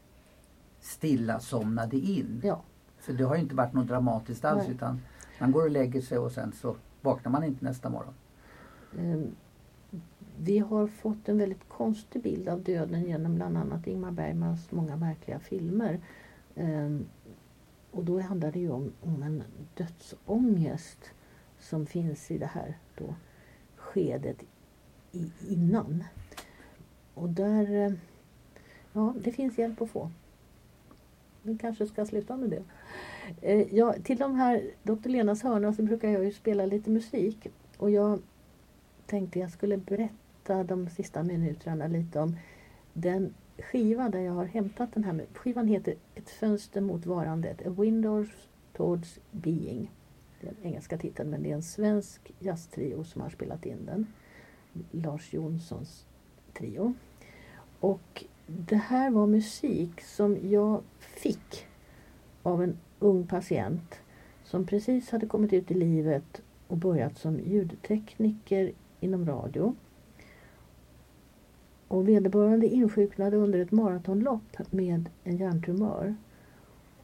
stilla 0.79 1.39
somnade 1.39 1.97
in. 1.97 2.41
Ja, 2.43 2.63
För 3.07 3.13
det 3.13 3.23
har 3.23 3.35
ju 3.35 3.41
inte 3.41 3.55
varit 3.55 3.73
något 3.73 3.87
dramatiskt 3.87 4.45
alls 4.45 4.63
Nej. 4.63 4.75
utan 4.75 5.01
man 5.39 5.51
går 5.51 5.63
och 5.63 5.71
lägger 5.71 6.01
sig 6.01 6.17
och 6.17 6.31
sen 6.31 6.51
så 6.51 6.75
vaknar 7.01 7.31
man 7.31 7.43
inte 7.43 7.65
nästa 7.65 7.89
morgon. 7.89 8.13
eh, 8.97 9.19
vi 10.39 10.59
har 10.59 10.87
fått 10.87 11.29
en 11.29 11.37
väldigt 11.37 11.69
konstig 11.69 12.21
bild 12.23 12.49
av 12.49 12.63
döden 12.63 13.03
genom 13.03 13.35
bland 13.35 13.57
annat 13.57 13.87
Ingmar 13.87 14.11
Bergmans 14.11 14.71
många 14.71 14.95
märkliga 14.95 15.39
filmer. 15.39 15.99
Eh, 16.55 16.97
och 17.91 18.03
då 18.05 18.19
handlar 18.21 18.51
det 18.51 18.59
ju 18.59 18.71
om, 18.71 18.91
om 19.01 19.23
en 19.23 19.43
dödsångest 19.73 20.99
som 21.59 21.85
finns 21.85 22.31
i 22.31 22.37
det 22.37 22.45
här 22.45 22.77
då, 22.97 23.15
skedet 23.75 24.43
i, 25.11 25.31
innan. 25.47 26.03
Och 27.13 27.29
där, 27.29 27.85
eh, 27.85 27.93
ja 28.93 29.13
det 29.23 29.31
finns 29.31 29.57
hjälp 29.57 29.81
att 29.81 29.89
få. 29.89 30.11
Vi 31.47 31.57
kanske 31.57 31.87
ska 31.87 32.05
sluta 32.05 32.37
med 32.37 32.49
det. 32.49 32.63
Eh, 33.41 33.75
ja, 33.75 33.93
till 34.03 34.17
de 34.17 34.35
här 34.35 34.71
Dr. 34.83 35.09
Lenas 35.09 35.43
hörna 35.43 35.73
så 35.73 35.83
brukar 35.83 36.09
jag 36.09 36.25
ju 36.25 36.31
spela 36.31 36.65
lite 36.65 36.89
musik. 36.89 37.47
Och 37.77 37.91
jag 37.91 38.19
tänkte 39.05 39.39
jag 39.39 39.51
skulle 39.51 39.77
berätta 39.77 40.63
de 40.63 40.89
sista 40.89 41.23
minuterna 41.23 41.87
lite 41.87 42.19
om 42.19 42.35
den 42.93 43.33
skiva 43.57 44.09
där 44.09 44.19
jag 44.19 44.33
har 44.33 44.45
hämtat 44.45 44.93
den 44.93 45.03
här. 45.03 45.25
Skivan 45.33 45.67
heter 45.67 45.95
Ett 46.15 46.29
fönster 46.29 46.81
mot 46.81 47.05
varandet, 47.05 47.67
A 47.67 47.69
Windows 47.77 48.29
Towards 48.73 49.19
Being. 49.31 49.91
Det 50.41 50.47
är 50.47 50.53
den 50.53 50.65
engelska 50.71 50.97
titeln 50.97 51.29
men 51.29 51.43
det 51.43 51.51
är 51.51 51.55
en 51.55 51.63
svensk 51.63 52.33
jazztrio 52.39 53.03
som 53.03 53.21
har 53.21 53.29
spelat 53.29 53.65
in 53.65 53.85
den. 53.85 54.07
Lars 54.91 55.33
Jonssons 55.33 56.05
trio. 56.53 56.93
Och 57.79 58.25
det 58.47 58.75
här 58.75 59.11
var 59.11 59.27
musik 59.27 60.01
som 60.01 60.37
jag 60.49 60.81
fick 60.99 61.65
av 62.43 62.63
en 62.63 62.77
ung 62.99 63.27
patient 63.27 63.95
som 64.43 64.65
precis 64.65 65.09
hade 65.09 65.25
kommit 65.25 65.53
ut 65.53 65.71
i 65.71 65.73
livet 65.73 66.41
och 66.67 66.77
börjat 66.77 67.17
som 67.17 67.39
ljudtekniker 67.39 68.71
inom 68.99 69.25
radio. 69.25 69.75
Och 71.87 72.07
vederbörande 72.07 72.67
insjuknade 72.67 73.37
under 73.37 73.59
ett 73.59 73.71
maratonlopp 73.71 74.71
med 74.71 75.09
en 75.23 75.37
hjärntumör. 75.37 76.15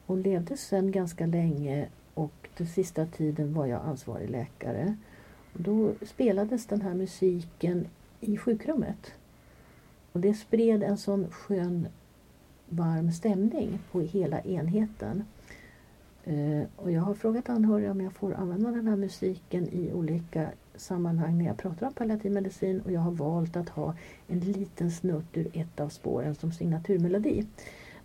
Och 0.06 0.16
levde 0.16 0.56
sedan 0.56 0.92
ganska 0.92 1.26
länge 1.26 1.88
och 2.14 2.48
den 2.56 2.66
sista 2.66 3.06
tiden 3.06 3.54
var 3.54 3.66
jag 3.66 3.82
ansvarig 3.82 4.30
läkare. 4.30 4.96
Och 5.52 5.60
då 5.60 5.92
spelades 6.02 6.66
den 6.66 6.80
här 6.80 6.94
musiken 6.94 7.88
i 8.20 8.36
sjukrummet. 8.36 9.14
Och 10.14 10.20
det 10.20 10.34
spred 10.34 10.82
en 10.82 10.98
sån 10.98 11.30
skön 11.30 11.88
varm 12.68 13.12
stämning 13.12 13.78
på 13.92 14.00
hela 14.00 14.40
enheten. 14.40 15.24
Eh, 16.24 16.62
och 16.76 16.90
jag 16.90 17.02
har 17.02 17.14
frågat 17.14 17.48
anhöriga 17.48 17.90
om 17.90 18.00
jag 18.00 18.12
får 18.12 18.34
använda 18.34 18.70
den 18.70 18.86
här 18.86 18.96
musiken 18.96 19.68
i 19.68 19.92
olika 19.92 20.48
sammanhang 20.76 21.38
när 21.38 21.44
jag 21.44 21.56
pratar 21.56 21.86
om 21.86 21.92
palliativ 21.92 22.32
medicin 22.32 22.80
och 22.80 22.92
jag 22.92 23.00
har 23.00 23.10
valt 23.10 23.56
att 23.56 23.68
ha 23.68 23.94
en 24.28 24.40
liten 24.40 24.90
snutt 24.90 25.36
ur 25.36 25.50
ett 25.52 25.80
av 25.80 25.88
spåren 25.88 26.34
som 26.34 26.52
signaturmelodi. 26.52 27.46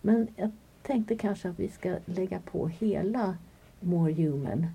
Men 0.02 0.28
jag 0.36 0.50
tänkte 0.82 1.16
kanske 1.16 1.48
att 1.48 1.60
vi 1.60 1.68
ska 1.68 1.96
lägga 2.04 2.40
på 2.40 2.68
hela 2.68 3.36
More 3.80 4.12
Human 4.12 4.66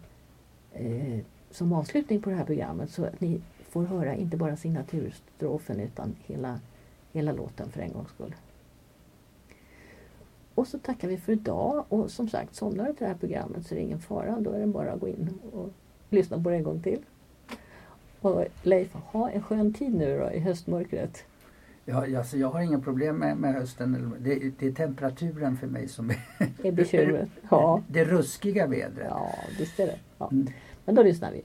eh, 0.73 1.19
som 1.51 1.73
avslutning 1.73 2.21
på 2.21 2.29
det 2.29 2.35
här 2.35 2.45
programmet 2.45 2.89
så 2.89 3.05
att 3.05 3.21
ni 3.21 3.41
får 3.69 3.83
höra 3.83 4.15
inte 4.15 4.37
bara 4.37 4.57
signaturstrofen 4.57 5.79
utan 5.79 6.15
hela, 6.25 6.59
hela 7.15 7.31
låten 7.31 7.69
för 7.71 7.81
en 7.81 7.93
gångs 7.93 8.09
skull. 8.09 8.35
Och 10.55 10.67
så 10.67 10.79
tackar 10.79 11.07
vi 11.07 11.17
för 11.17 11.31
idag 11.33 11.85
och 11.89 12.11
som 12.11 12.29
sagt 12.29 12.55
somnar 12.55 12.85
du 12.85 12.93
till 12.93 13.03
det 13.03 13.07
här 13.07 13.15
programmet 13.15 13.65
så 13.67 13.75
är 13.75 13.79
det 13.79 13.85
ingen 13.85 13.99
fara. 13.99 14.39
Då 14.39 14.51
är 14.51 14.59
det 14.59 14.67
bara 14.67 14.91
att 14.91 14.99
gå 14.99 15.07
in 15.07 15.39
och 15.53 15.69
lyssna 16.09 16.43
på 16.43 16.49
det 16.49 16.55
en 16.55 16.63
gång 16.63 16.81
till. 16.81 16.99
Och 18.21 18.45
Leif, 18.63 18.93
ha 18.93 19.29
en 19.29 19.41
skön 19.43 19.73
tid 19.73 19.93
nu 19.95 20.19
då 20.19 20.31
i 20.31 20.39
höstmörkret. 20.39 21.23
Ja, 21.85 22.17
alltså 22.17 22.37
jag 22.37 22.49
har 22.49 22.61
inga 22.61 22.79
problem 22.79 23.15
med, 23.15 23.37
med 23.37 23.53
hösten. 23.53 24.13
Det, 24.19 24.51
det 24.59 24.67
är 24.67 24.71
temperaturen 24.71 25.57
för 25.57 25.67
mig 25.67 25.87
som 25.87 26.09
är 26.09 26.17
Är 26.63 26.71
bekymret? 26.71 27.29
Ja, 27.49 27.81
det 27.87 28.05
ruskiga 28.05 28.67
vädret. 28.67 29.07
ja 29.09 29.35
visst 29.59 29.79
är 29.79 29.87
det. 29.87 29.99
Ja. 30.17 30.29
Mm. 30.31 30.47
Men 30.85 30.95
då 30.95 31.03
lyssnar 31.03 31.31
vi. 31.31 31.43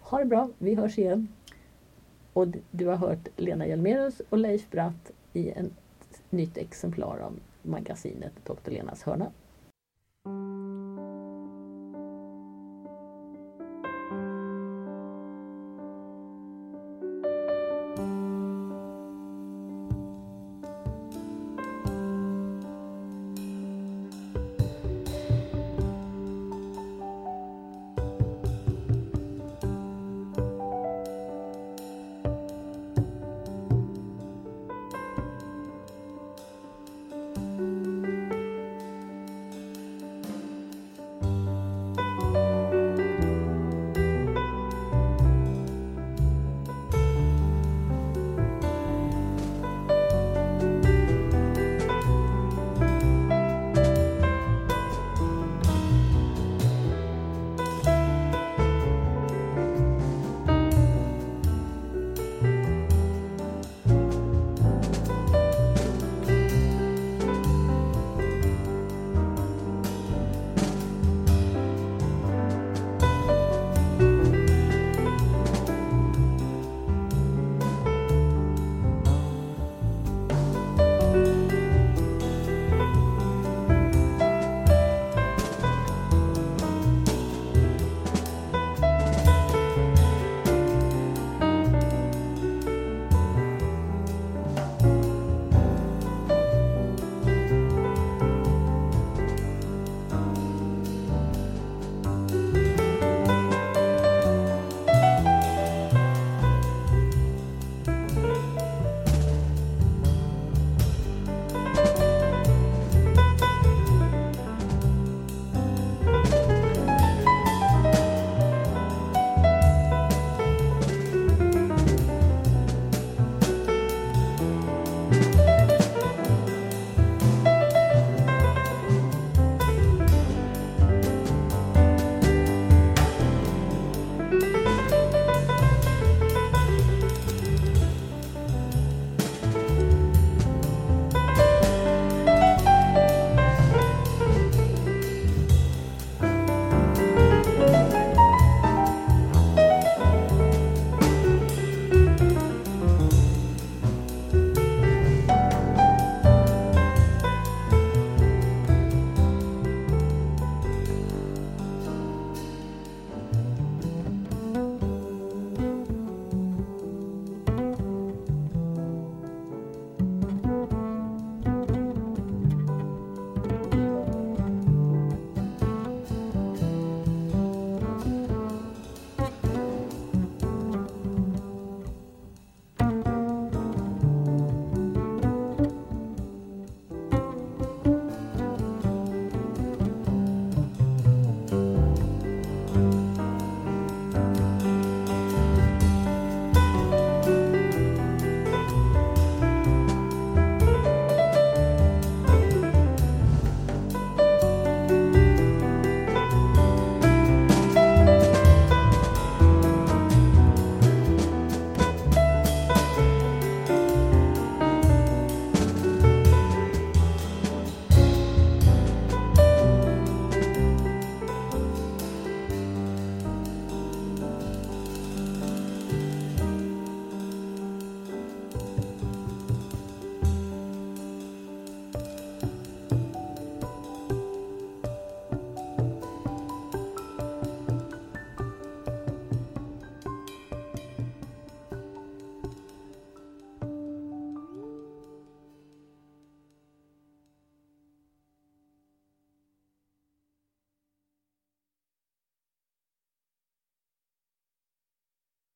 Ha 0.00 0.18
det 0.18 0.24
bra, 0.24 0.50
vi 0.58 0.74
hörs 0.74 0.98
igen. 0.98 1.28
Och 2.32 2.46
du 2.70 2.86
har 2.86 2.96
hört 2.96 3.28
Lena 3.36 3.66
Hjelmerus 3.66 4.22
och 4.28 4.38
Leif 4.38 4.70
Bratt 4.70 5.10
i 5.32 5.50
ett 5.50 5.66
nytt 6.30 6.56
exemplar 6.56 7.18
av 7.18 7.38
magasinet 7.62 8.32
Dr. 8.44 8.70
Lenas 8.70 9.02
hörna. 9.02 9.30